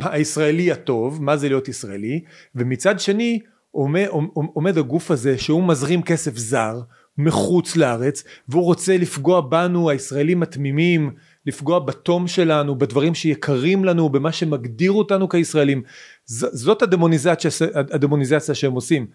[0.00, 3.40] הישראלי הטוב, מה זה להיות ישראלי, ומצד שני
[3.70, 6.80] עומד, עומד הגוף הזה שהוא מזרים כסף זר,
[7.18, 11.10] מחוץ לארץ והוא רוצה לפגוע בנו הישראלים התמימים
[11.46, 15.82] לפגוע בתום שלנו בדברים שיקרים לנו במה שמגדיר אותנו כישראלים.
[16.26, 19.06] ז, זאת הדמוניזציה, הדמוניזציה שהם עושים.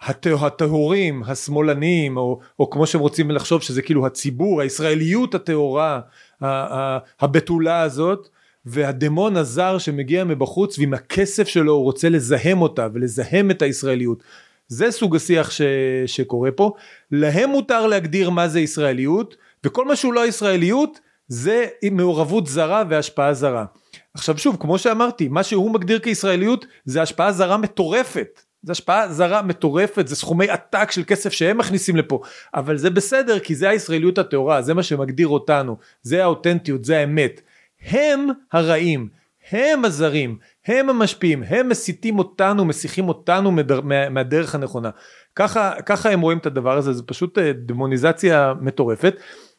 [0.00, 6.00] הטהורים השמאלנים או, או כמו שהם רוצים לחשוב שזה כאילו הציבור הישראליות הטהורה
[7.20, 8.28] הבתולה הזאת
[8.66, 14.22] והדמון הזר שמגיע מבחוץ ועם הכסף שלו הוא רוצה לזהם אותה ולזהם את הישראליות
[14.68, 15.62] זה סוג השיח ש,
[16.06, 16.72] שקורה פה,
[17.10, 23.34] להם מותר להגדיר מה זה ישראליות, וכל מה שהוא לא ישראליות זה מעורבות זרה והשפעה
[23.34, 23.64] זרה.
[24.14, 28.40] עכשיו שוב, כמו שאמרתי, מה שהוא מגדיר כישראליות זה השפעה זרה מטורפת.
[28.62, 32.20] זה השפעה זרה מטורפת, זה סכומי עתק של כסף שהם מכניסים לפה,
[32.54, 37.40] אבל זה בסדר כי זה הישראליות הטהורה, זה מה שמגדיר אותנו, זה האותנטיות, זה האמת.
[37.86, 39.08] הם הרעים,
[39.50, 44.90] הם הזרים, הם המשפיעים, הם מסיתים אותנו, מסיחים אותנו מדר, מה, מהדרך הנכונה.
[45.36, 49.14] ככה, ככה הם רואים את הדבר הזה, זה פשוט אה, דמוניזציה מטורפת.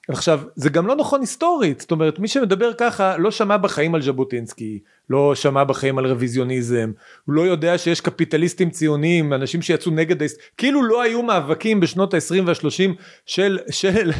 [0.10, 4.02] עכשיו, זה גם לא נכון היסטורית, זאת אומרת, מי שמדבר ככה לא שמע בחיים על
[4.02, 4.80] ז'בוטינסקי,
[5.10, 6.92] לא שמע בחיים על רוויזיוניזם,
[7.26, 10.28] הוא לא יודע שיש קפיטליסטים ציוניים, אנשים שיצאו נגד.
[10.58, 14.12] כאילו לא היו מאבקים בשנות ה-20 וה-30 של, של,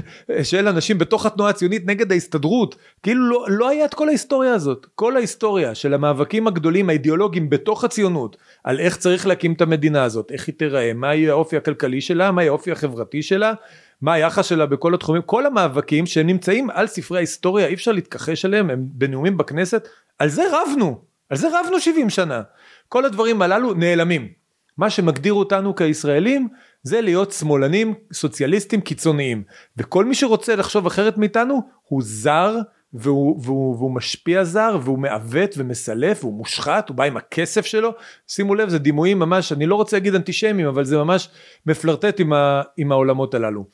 [0.44, 4.88] של אנשים בתוך התנועה הציונית נגד ההסתדרות, כאילו לא, לא היה את כל ההיסטוריה הזאת,
[4.96, 10.32] כל ההיסטוריה של המאבקים הגדולים האידיאולוגיים בתוך הציונות, על איך צריך להקים את המדינה הזאת,
[10.32, 13.54] איך היא תיראה, מה יהיה האופי הכלכלי שלה, מה יהיה האופי החברתי שלה,
[14.02, 18.46] מה היחס שלה בכל התחומים, כל המאבקים שהם נמצאים על ספרי ההיסטוריה, אי אפשר להתכחש
[18.46, 19.88] אליהם, הם בנאומים בכנסת,
[20.20, 22.42] על זה רבנו, על זה רבנו 70 שנה.
[22.90, 24.28] כל הדברים הללו נעלמים.
[24.78, 26.48] מה שמגדיר אותנו כישראלים
[26.84, 29.44] זה להיות שמאלנים סוציאליסטים קיצוניים
[29.78, 32.56] וכל מי שרוצה לחשוב אחרת מאיתנו הוא זר
[32.94, 37.94] והוא, והוא, והוא משפיע זר והוא מעוות ומסלף והוא מושחת הוא בא עם הכסף שלו.
[38.28, 41.30] שימו לב זה דימויים ממש אני לא רוצה להגיד אנטישמיים אבל זה ממש
[41.66, 43.66] מפלרטט עם, ה, עם העולמות הללו.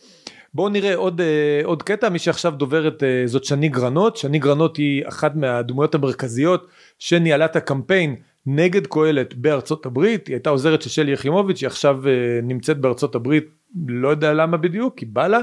[0.53, 4.17] בואו נראה עוד, אה, עוד קטע מי שעכשיו דוברת אה, זאת שני גרנות.
[4.17, 6.67] שני גרנות היא אחת מהדמויות המרכזיות
[6.99, 10.27] שניהלה את הקמפיין נגד קהלת בארצות הברית.
[10.27, 12.11] היא הייתה עוזרת של שלי יחימוביץ' היא עכשיו אה,
[12.43, 13.45] נמצאת בארצות הברית
[13.87, 15.39] לא יודע למה בדיוק כי בא לה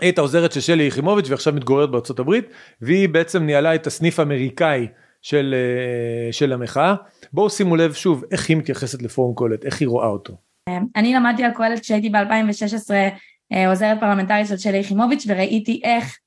[0.00, 2.44] היא הייתה עוזרת של שלי יחימוביץ' ועכשיו מתגוררת בארצות הברית
[2.80, 4.86] והיא בעצם ניהלה את הסניף האמריקאי
[5.22, 5.54] של,
[6.32, 6.94] של המחאה
[7.32, 10.36] בואו שימו לב שוב איך היא מתייחסת לפורום קהלת איך היא רואה אותו.
[10.96, 12.90] אני למדתי על קהלת כשהייתי ב-2016
[13.68, 16.18] עוזרת פרלמנטרית של שלי יחימוביץ' וראיתי איך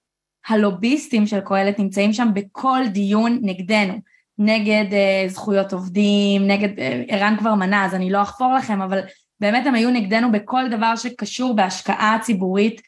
[0.47, 3.93] הלוביסטים של קהלת נמצאים שם בכל דיון נגדנו,
[4.37, 6.69] נגד uh, זכויות עובדים, נגד,
[7.07, 8.99] ערן כבר מנה אז אני לא אחפור לכם, אבל
[9.39, 12.81] באמת הם היו נגדנו בכל דבר שקשור בהשקעה ציבורית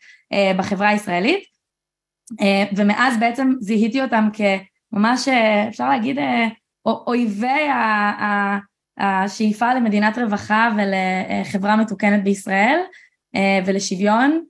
[0.57, 1.43] בחברה הישראלית,
[2.41, 5.31] uh, ומאז בעצם זיהיתי אותם כממש, uh,
[5.69, 6.17] אפשר להגיד,
[6.85, 7.67] אויבי
[8.97, 12.79] השאיפה למדינת רווחה ולחברה מתוקנת בישראל
[13.65, 14.45] ולשוויון,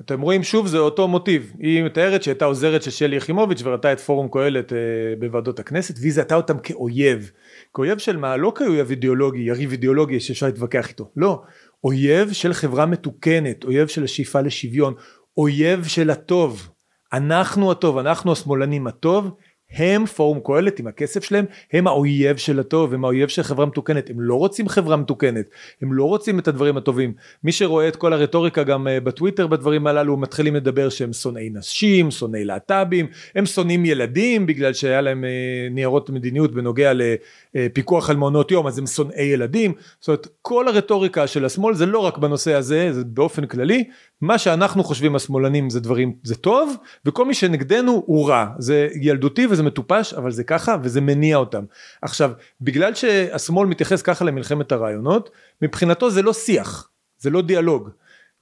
[0.00, 1.52] אתם רואים שוב זה אותו מוטיב.
[1.58, 4.78] היא מתארת שהייתה עוזרת של שלי יחימוביץ' וראתה את פורום קהלת אה,
[5.18, 7.30] בוועדות הכנסת והיא זהתה אותם כאויב.
[7.74, 8.36] כאויב של מה?
[8.36, 11.10] לא כאויב אידיאולוגי יריב אידיאולוגי שאפשר להתווכח איתו.
[11.16, 11.42] לא.
[11.84, 14.94] אויב של חברה מתוקנת אויב של השאיפה לשוויון
[15.36, 16.68] אויב של הטוב.
[17.12, 19.30] אנחנו הטוב אנחנו השמאלנים הטוב
[19.72, 24.10] הם פורום קהלת עם הכסף שלהם הם האויב של הטוב הם האויב של חברה מתוקנת
[24.10, 25.50] הם לא רוצים חברה מתוקנת
[25.82, 27.12] הם לא רוצים את הדברים הטובים.
[27.44, 32.10] מי שרואה את כל הרטוריקה גם אה, בטוויטר בדברים הללו מתחילים לדבר שהם שונאי נשים
[32.10, 36.92] שונאי להט"בים הם שונאים ילדים בגלל שהיה להם אה, ניירות מדיניות בנוגע
[37.54, 39.72] לפיקוח על מעונות יום אז הם שונאי ילדים.
[40.00, 43.84] זאת אומרת כל הרטוריקה של השמאל זה לא רק בנושא הזה זה באופן כללי
[44.20, 48.46] מה שאנחנו חושבים השמאלנים זה דברים זה טוב וכל מי שנגדנו הוא רע.
[48.58, 51.64] זה ילדותי וזה מטופש אבל זה ככה וזה מניע אותם.
[52.02, 52.30] עכשיו
[52.60, 55.30] בגלל שהשמאל מתייחס ככה למלחמת הרעיונות
[55.62, 56.88] מבחינתו זה לא שיח
[57.18, 57.90] זה לא דיאלוג.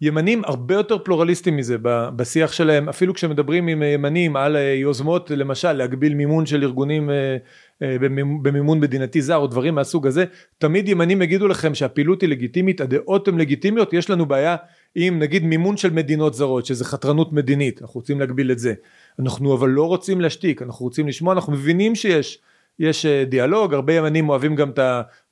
[0.01, 1.77] ימנים הרבה יותר פלורליסטים מזה
[2.17, 7.37] בשיח שלהם אפילו כשמדברים עם ימנים על יוזמות למשל להגביל מימון של ארגונים אה,
[7.83, 7.97] אה,
[8.43, 10.25] במימון מדינתי זר או דברים מהסוג הזה
[10.59, 14.57] תמיד ימנים יגידו לכם שהפעילות היא לגיטימית הדעות הן לגיטימיות יש לנו בעיה
[14.95, 18.75] עם נגיד מימון של מדינות זרות שזה חתרנות מדינית אנחנו רוצים להגביל את זה
[19.19, 22.39] אנחנו אבל לא רוצים להשתיק אנחנו רוצים לשמוע אנחנו מבינים שיש
[22.79, 24.79] יש אה, דיאלוג הרבה ימנים אוהבים גם את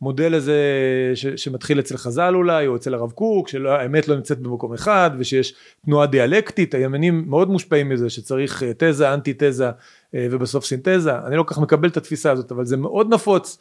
[0.00, 0.62] המודל הזה
[1.14, 5.54] ש, שמתחיל אצל חז"ל אולי או אצל הרב קוק שהאמת לא נמצאת במקום אחד ושיש
[5.84, 9.70] תנועה דיאלקטית הימנים מאוד מושפעים מזה שצריך אה, תזה אנטי תזה
[10.14, 11.18] אה, ובסוף סינתזה.
[11.26, 13.58] אני לא כל כך מקבל את התפיסה הזאת אבל זה מאוד נפוץ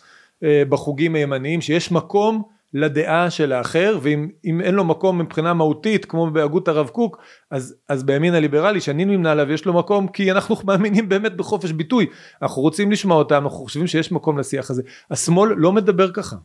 [0.69, 2.43] בחוגים הימניים שיש מקום
[2.73, 7.17] לדעה של האחר ואם אין לו מקום מבחינה מהותית כמו בהגות הרב קוק
[7.51, 11.71] אז, אז בימין הליברלי שאני נמנה עליו יש לו מקום כי אנחנו מאמינים באמת בחופש
[11.71, 12.05] ביטוי.
[12.41, 14.83] אנחנו רוצים לשמוע אותם אנחנו חושבים שיש מקום לשיח הזה.
[15.11, 16.35] השמאל לא מדבר ככה.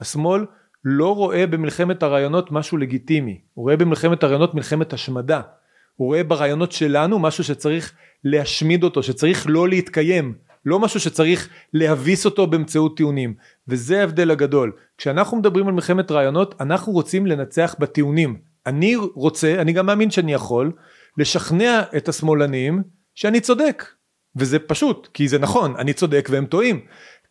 [0.00, 0.44] השמאל
[0.84, 3.40] לא רואה במלחמת הרעיונות משהו לגיטימי.
[3.54, 5.40] הוא רואה במלחמת הרעיונות מלחמת השמדה.
[5.96, 7.92] הוא רואה ברעיונות שלנו משהו שצריך
[8.24, 10.34] להשמיד אותו שצריך לא להתקיים
[10.64, 13.34] לא משהו שצריך להביס אותו באמצעות טיעונים.
[13.68, 14.72] וזה ההבדל הגדול.
[14.98, 18.36] כשאנחנו מדברים על מלחמת רעיונות אנחנו רוצים לנצח בטיעונים.
[18.66, 20.72] אני רוצה אני גם מאמין שאני יכול
[21.18, 22.82] לשכנע את השמאלנים
[23.14, 23.84] שאני צודק.
[24.36, 26.80] וזה פשוט כי זה נכון אני צודק והם טועים.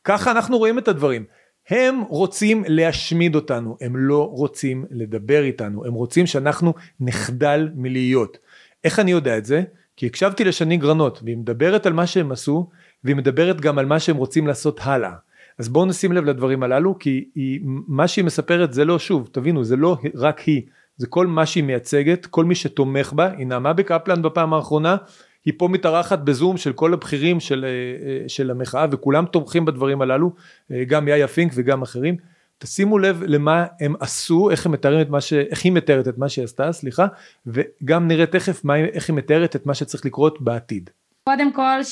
[0.03, 1.25] ככה אנחנו רואים את הדברים.
[1.69, 8.37] הם רוצים להשמיד אותנו הם לא רוצים לדבר איתנו הם רוצים שאנחנו נחדל מלהיות.
[8.83, 9.63] איך אני יודע את זה?
[9.97, 12.69] כי הקשבתי לשני גרנות והיא מדברת על מה שהם עשו
[13.03, 15.13] והיא מדברת גם על מה שהם רוצים לעשות הלאה.
[15.59, 19.63] אז בואו נשים לב לדברים הללו כי היא, מה שהיא מספרת זה לא שוב תבינו
[19.63, 20.61] זה לא רק היא
[20.97, 24.97] זה כל מה שהיא מייצגת כל מי שתומך בה היא נעמה בקפלן בפעם האחרונה
[25.45, 30.31] היא פה מתארחת בזום של כל הבכירים של, אה, של המחאה וכולם תומכים בדברים הללו
[30.71, 32.15] אה, גם יאיה פינק וגם אחרים
[32.57, 35.33] תשימו לב למה הם עשו, איך הם מתארים את מה ש...
[35.33, 37.07] איך היא מתארת את מה שהיא עשתה, סליחה,
[37.45, 38.75] וגם נראה תכף מה...
[38.77, 40.89] איך היא מתארת את מה שצריך לקרות בעתיד.
[41.23, 41.83] קודם כל,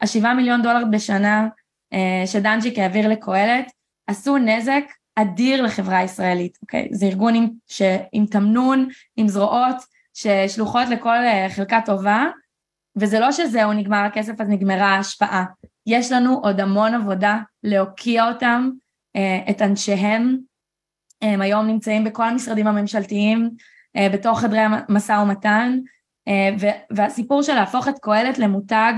[0.00, 1.48] שהשבעה מיליון דולר בשנה
[1.92, 3.72] אה, שדנג'יק העביר לקהלת,
[4.06, 4.84] עשו נזק
[5.16, 6.88] אדיר לחברה הישראלית, אוקיי?
[6.92, 7.82] זה ארגון עם, ש...
[8.12, 9.76] עם תמנון, עם זרועות,
[10.14, 12.26] ששלוחות לכל אה, חלקה טובה,
[12.96, 15.44] וזה לא שזהו, נגמר הכסף אז נגמרה ההשפעה.
[15.86, 18.70] יש לנו עוד המון עבודה להוקיע אותם,
[19.16, 20.38] אה, את אנשיהם,
[21.22, 23.50] הם היום נמצאים בכל המשרדים הממשלתיים,
[24.12, 25.78] בתוך חדרי המשא ומתן,
[26.90, 28.92] והסיפור של להפוך את קהלת למותג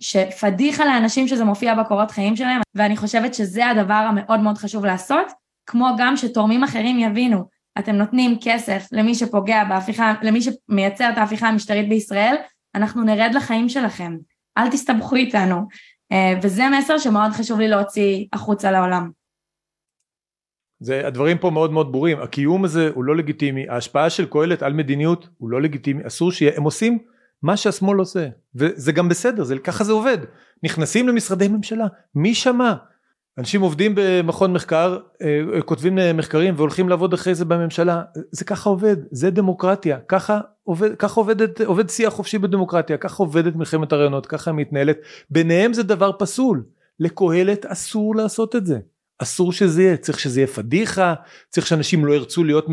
[0.00, 5.32] שפדיחה לאנשים שזה מופיע בקורות חיים שלהם, ואני חושבת שזה הדבר המאוד מאוד חשוב לעשות,
[5.66, 11.48] כמו גם שתורמים אחרים יבינו, אתם נותנים כסף למי שפוגע בהפיכה, למי שמייצר את ההפיכה
[11.48, 12.34] המשטרית בישראל,
[12.74, 14.16] אנחנו נרד לחיים שלכם,
[14.58, 15.66] אל תסתבכו איתנו.
[16.12, 19.10] אה, וזה מסר שמאוד חשוב לי להוציא החוצה לעולם.
[20.80, 24.72] זה, הדברים פה מאוד מאוד ברורים, הקיום הזה הוא לא לגיטימי, ההשפעה של קהלת על
[24.72, 26.98] מדיניות הוא לא לגיטימי, אסור שיהיה, הם עושים
[27.42, 30.18] מה שהשמאל עושה, וזה גם בסדר, זה, ככה זה עובד,
[30.62, 32.74] נכנסים למשרדי ממשלה, מי שמע?
[33.38, 38.96] אנשים עובדים במכון מחקר, אה, כותבים מחקרים והולכים לעבוד אחרי זה בממשלה, זה ככה עובד,
[39.10, 44.50] זה דמוקרטיה, ככה עובד, ככה עובדת, עובד שיח חופשי בדמוקרטיה, ככה עובדת מלחמת הרעיונות, ככה
[44.50, 44.98] היא מתנהלת,
[45.30, 46.64] ביניהם זה דבר פסול,
[47.00, 48.78] לקהלת אסור לעשות את זה,
[49.18, 51.14] אסור שזה יהיה, צריך שזה יהיה פדיחה,
[51.48, 52.66] צריך שאנשים לא ירצו להיות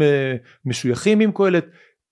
[0.65, 1.65] משויכים עם קהלת,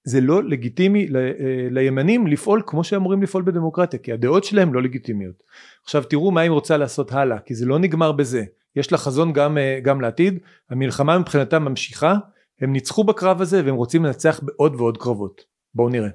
[0.07, 4.73] זה לא לגיטימי ל, אה, לימנים לפעול כמו שהם אמורים לפעול בדמוקרטיה כי הדעות שלהם
[4.73, 5.43] לא לגיטימיות.
[5.83, 8.43] עכשיו תראו מה היא רוצה לעשות הלאה כי זה לא נגמר בזה.
[8.75, 10.39] יש לה חזון גם, אה, גם לעתיד.
[10.69, 12.15] המלחמה מבחינתם ממשיכה.
[12.61, 15.41] הם ניצחו בקרב הזה והם רוצים לנצח בעוד ועוד קרבות.
[15.75, 16.09] בואו נראה.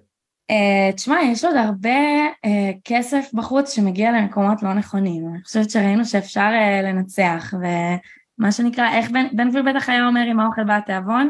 [0.53, 1.99] Uh, תשמע יש עוד הרבה
[2.47, 2.49] uh,
[2.85, 5.29] כסף בחוץ שמגיע למקומות לא נכונים.
[5.29, 10.41] אני חושבת שראינו שאפשר uh, לנצח ומה שנקרא איך בן גביר בטח היה אומר עם
[10.41, 11.29] האוכל בא התיאבון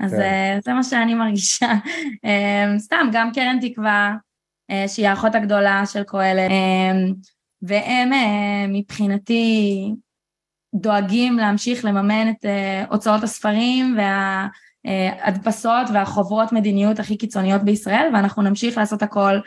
[0.00, 0.20] אז כן.
[0.20, 1.72] אה, זה מה שאני מרגישה.
[2.24, 4.14] אה, סתם, גם קרן תקווה,
[4.70, 6.50] אה, שהיא האחות הגדולה של קהלת,
[7.62, 8.10] והם
[8.68, 9.94] מבחינתי
[10.74, 12.44] דואגים להמשיך לממן את
[12.90, 13.96] הוצאות הספרים
[14.84, 19.40] וההדפסות והחוברות מדיניות הכי קיצוניות בישראל, ואנחנו נמשיך לעשות הכל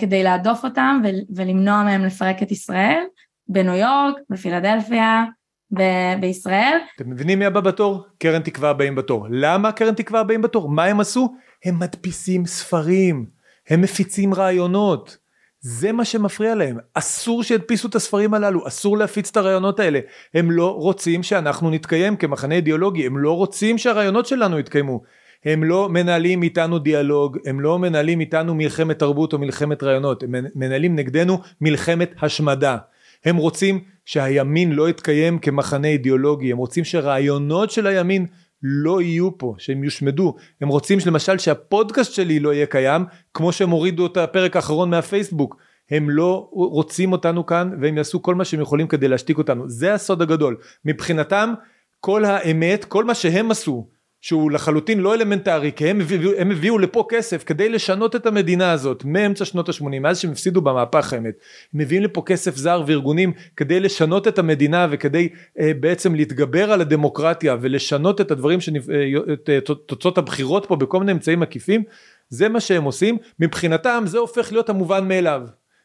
[0.00, 1.02] כדי להדוף אותם
[1.36, 3.02] ולמנוע מהם לפרק את ישראל,
[3.48, 5.24] בניו יורק, בפילדלפיה,
[5.72, 6.78] ב- בישראל.
[6.96, 8.04] אתם מבינים מי הבא בתור?
[8.18, 9.26] קרן תקווה הבאים בתור.
[9.30, 10.68] למה קרן תקווה הבאים בתור?
[10.68, 11.34] מה הם עשו?
[11.64, 13.26] הם מדפיסים ספרים,
[13.68, 15.16] הם מפיצים רעיונות.
[15.60, 16.78] זה מה שמפריע להם.
[16.94, 20.00] אסור שידפיסו את הספרים הללו, אסור להפיץ את הרעיונות האלה.
[20.34, 25.02] הם לא רוצים שאנחנו נתקיים כמחנה אידיאולוגי, הם לא רוצים שהרעיונות שלנו יתקיימו.
[25.44, 30.34] הם לא מנהלים איתנו דיאלוג, הם לא מנהלים איתנו מלחמת תרבות או מלחמת רעיונות, הם
[30.54, 32.76] מנהלים נגדנו מלחמת השמדה.
[33.24, 38.26] הם רוצים שהימין לא יתקיים כמחנה אידיאולוגי, הם רוצים שרעיונות של הימין
[38.62, 43.04] לא יהיו פה, שהם יושמדו, הם רוצים למשל שהפודקאסט שלי לא יהיה קיים,
[43.34, 45.56] כמו שהם הורידו את הפרק האחרון מהפייסבוק,
[45.90, 49.94] הם לא רוצים אותנו כאן והם יעשו כל מה שהם יכולים כדי להשתיק אותנו, זה
[49.94, 51.54] הסוד הגדול, מבחינתם
[52.00, 53.88] כל האמת, כל מה שהם עשו
[54.22, 58.72] שהוא לחלוטין לא אלמנטרי כי הם הביאו, הם הביאו לפה כסף כדי לשנות את המדינה
[58.72, 61.34] הזאת מאמצע שנות ה-80 מאז שהם הפסידו במהפך האמת.
[61.74, 65.28] הם מביאים לפה כסף זר וארגונים כדי לשנות את המדינה וכדי
[65.60, 68.90] אה, בעצם להתגבר על הדמוקרטיה ולשנות את הדברים שנפ...
[68.90, 71.82] אה, את אה, תוצאות הבחירות פה בכל מיני אמצעים עקיפים.
[72.28, 73.16] זה מה שהם עושים.
[73.40, 75.42] מבחינתם זה הופך להיות המובן מאליו.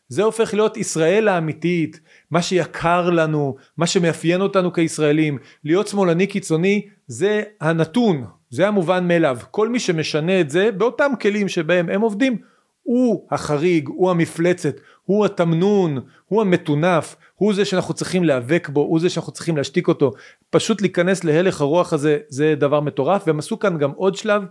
[0.10, 2.00] זה הופך להיות ישראל האמיתית,
[2.32, 5.38] מה שיקר לנו, מה שמאפיין אותנו כישראלים.
[5.64, 9.38] להיות שמאלני קיצוני זה הנתון, זה המובן מאליו.
[9.52, 12.38] כל מי שמשנה את זה באותם כלים שבהם הם עובדים,
[12.84, 19.00] הוא החריג, הוא המפלצת, הוא התמנון, הוא המטונף, הוא זה שאנחנו צריכים להיאבק בו, הוא
[19.00, 20.12] זה שאנחנו צריכים להשתיק אותו.
[20.50, 24.44] פשוט להיכנס להלך הרוח הזה זה דבר מטורף והם עשו כאן גם עוד שלב.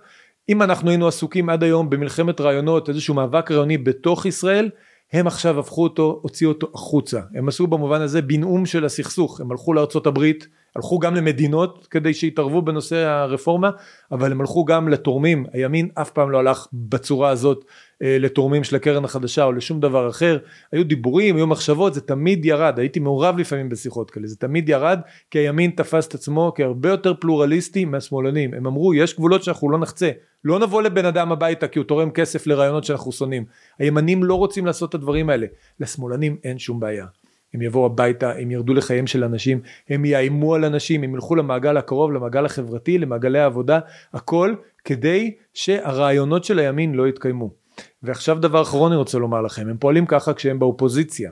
[0.48, 4.70] אם אנחנו היינו עסוקים עד היום במלחמת רעיונות, איזשהו מאבק רעיוני בתוך ישראל,
[5.12, 7.20] הם עכשיו הפכו אותו, הוציאו אותו החוצה.
[7.34, 10.46] הם עשו במובן הזה בנאום של הסכסוך, הם הלכו לארצות הברית,
[10.76, 13.70] הלכו גם למדינות כדי שיתערבו בנושא הרפורמה,
[14.12, 17.64] אבל הם הלכו גם לתורמים, הימין אף פעם לא הלך בצורה הזאת
[18.02, 20.38] אה, לתורמים של הקרן החדשה או לשום דבר אחר,
[20.72, 25.00] היו דיבורים, היו מחשבות, זה תמיד ירד, הייתי מעורב לפעמים בשיחות כאלה, זה תמיד ירד,
[25.30, 29.78] כי הימין תפס את עצמו כהרבה יותר פלורליסטי מהשמאלנים, הם אמרו יש גבולות שאנחנו לא
[29.78, 30.10] נחצה,
[30.44, 33.44] לא נבוא לבן אדם הביתה כי הוא תורם כסף לרעיונות שאנחנו שונאים,
[33.78, 35.46] הימנים לא רוצים לעשות את הדברים האלה,
[35.80, 37.06] לשמאלנים אין שום בעיה.
[37.56, 41.76] הם יבואו הביתה, הם ירדו לחייהם של אנשים, הם יאיימו על אנשים, הם ילכו למעגל
[41.76, 43.78] הקרוב, למעגל החברתי, למעגלי העבודה,
[44.12, 44.54] הכל
[44.84, 47.50] כדי שהרעיונות של הימין לא יתקיימו.
[48.02, 51.30] ועכשיו דבר אחרון אני רוצה לומר לכם, הם פועלים ככה כשהם באופוזיציה.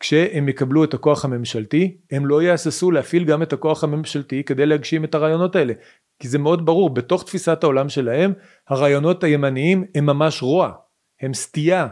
[0.00, 5.04] כשהם יקבלו את הכוח הממשלתי, הם לא יהססו להפעיל גם את הכוח הממשלתי כדי להגשים
[5.04, 5.72] את הרעיונות האלה.
[6.18, 8.32] כי זה מאוד ברור, בתוך תפיסת העולם שלהם,
[8.68, 10.72] הרעיונות הימניים הם ממש רוע,
[11.20, 11.88] הם סטייה,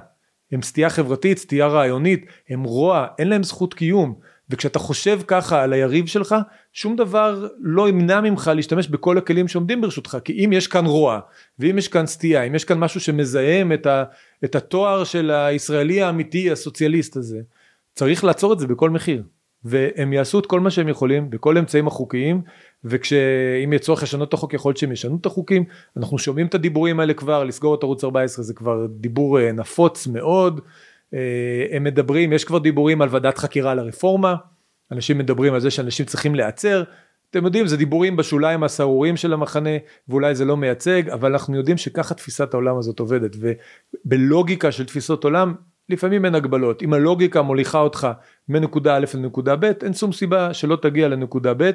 [0.53, 4.15] הם סטייה חברתית, סטייה רעיונית, הם רוע, אין להם זכות קיום.
[4.51, 6.37] וכשאתה חושב ככה על היריב שלך,
[6.73, 11.21] שום דבר לא ימנע ממך להשתמש בכל הכלים שעומדים ברשותך, כי אם יש כאן רוע,
[11.59, 14.05] ואם יש כאן סטייה, אם יש כאן משהו שמזהם את, ה,
[14.45, 17.41] את התואר של הישראלי האמיתי, הסוציאליסט הזה,
[17.95, 19.23] צריך לעצור את זה בכל מחיר.
[19.65, 22.43] והם יעשו את כל מה שהם יכולים בכל האמצעים החוקיים
[22.85, 25.65] וכשאם יהיה צורך לשנות את החוק יכול להיות שהם ישנו את החוקים.
[25.97, 30.07] אנחנו שומעים את הדיבורים האלה כבר לסגור את ערוץ 14 זה כבר דיבור אה, נפוץ
[30.07, 30.61] מאוד.
[31.15, 34.35] אה, הם מדברים יש כבר דיבורים על ועדת חקירה לרפורמה
[34.93, 36.83] אנשים מדברים על זה שאנשים צריכים להיעצר.
[37.31, 39.71] אתם יודעים זה דיבורים בשוליים הסהרוריים של המחנה
[40.09, 43.37] ואולי זה לא מייצג אבל אנחנו יודעים שככה תפיסת העולם הזאת עובדת.
[44.05, 45.55] ובלוגיקה של תפיסות עולם
[45.89, 46.83] לפעמים אין הגבלות.
[46.83, 48.09] אם הלוגיקה מוליכה אותך
[48.49, 51.71] מנקודה א' לנקודה ב' אין שום סיבה שלא תגיע לנקודה ב'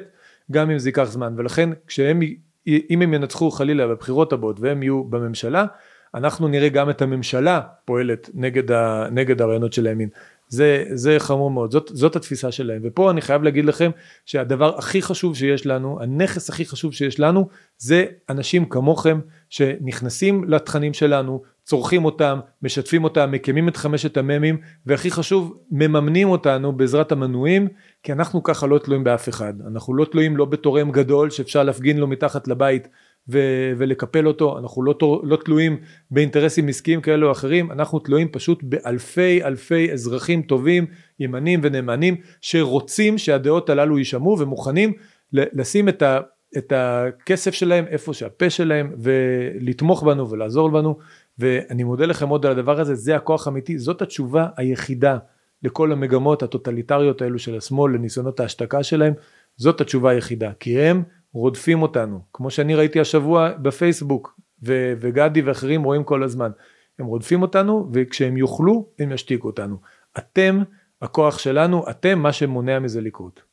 [0.50, 1.34] גם אם זה ייקח זמן.
[1.36, 2.20] ולכן כשהם
[2.66, 5.66] אם הם ינצחו חלילה בבחירות הבאות והם יהיו בממשלה
[6.14, 10.08] אנחנו נראה גם את הממשלה פועלת נגד, ה, נגד הרעיונות של הימין.
[10.48, 12.80] זה, זה חמור מאוד, זאת, זאת התפיסה שלהם.
[12.84, 13.90] ופה אני חייב להגיד לכם
[14.26, 17.48] שהדבר הכי חשוב שיש לנו, הנכס הכי חשוב שיש לנו,
[17.78, 24.56] זה אנשים כמוכם שנכנסים לתכנים שלנו, צורכים אותם, משתפים אותם, מקימים את חמשת המ"מים,
[24.86, 27.68] והכי חשוב, מממנים אותנו בעזרת המנויים,
[28.02, 29.54] כי אנחנו ככה לא תלויים באף אחד.
[29.72, 32.88] אנחנו לא תלויים לא בתורם גדול שאפשר להפגין לו מתחת לבית
[33.28, 35.76] ו- ולקפל אותו, אנחנו לא, לא תלויים
[36.10, 40.86] באינטרסים עסקיים כאלה או אחרים, אנחנו תלויים פשוט באלפי אלפי אזרחים טובים,
[41.20, 44.92] ימנים ונאמנים, שרוצים שהדעות הללו יישמעו ומוכנים
[45.32, 46.20] לשים את, ה-
[46.56, 50.98] את הכסף שלהם איפה שהפה שלהם ולתמוך בנו ולעזור בנו
[51.38, 55.18] ואני מודה לכם עוד על הדבר הזה, זה הכוח האמיתי, זאת התשובה היחידה
[55.62, 59.14] לכל המגמות הטוטליטריות האלו של השמאל, לניסיונות ההשתקה שלהם,
[59.56, 65.82] זאת התשובה היחידה, כי הם רודפים אותנו, כמו שאני ראיתי השבוע בפייסבוק, ו- וגדי ואחרים
[65.82, 66.50] רואים כל הזמן,
[66.98, 69.76] הם רודפים אותנו, וכשהם יוכלו, הם ישתיקו אותנו.
[70.18, 70.62] אתם
[71.02, 73.47] הכוח שלנו, אתם מה שמונע מזה לקרות.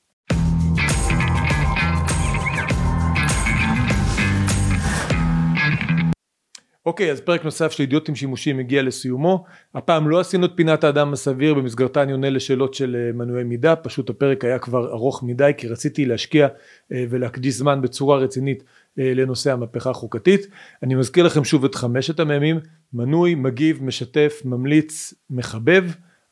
[6.85, 9.45] אוקיי, אז פרק נוסף של אידיוטים שימושיים הגיע לסיומו.
[9.75, 13.75] הפעם לא עשינו את פינת האדם הסביר, במסגרתה אני עונה לשאלות של אה, מנועי מידה,
[13.75, 16.47] פשוט הפרק היה כבר ארוך מדי, כי רציתי להשקיע
[16.91, 18.63] אה, ולהקדיש זמן בצורה רצינית
[18.99, 20.47] אה, לנושא המהפכה החוקתית.
[20.83, 22.59] אני מזכיר לכם שוב את חמשת המ"מים,
[22.93, 25.83] מנוי, מגיב, משתף, ממליץ, מחבב.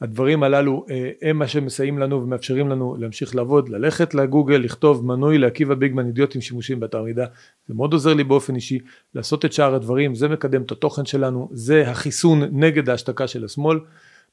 [0.03, 5.37] הדברים הללו אה, הם מה שמסייעים לנו ומאפשרים לנו להמשיך לעבוד, ללכת לגוגל, לכתוב מנוי
[5.37, 7.25] לעקיבא ביגמן אידיוטים שימושים באתר מידע,
[7.67, 8.79] זה מאוד עוזר לי באופן אישי,
[9.15, 13.79] לעשות את שאר הדברים, זה מקדם את התוכן שלנו, זה החיסון נגד ההשתקה של השמאל.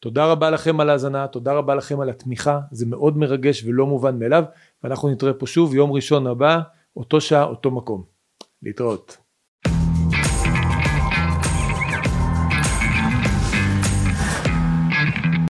[0.00, 4.18] תודה רבה לכם על ההאזנה, תודה רבה לכם על התמיכה, זה מאוד מרגש ולא מובן
[4.18, 4.44] מאליו,
[4.84, 6.60] ואנחנו נתראה פה שוב יום ראשון הבא,
[6.96, 8.02] אותו שעה, אותו מקום.
[8.62, 9.29] להתראות.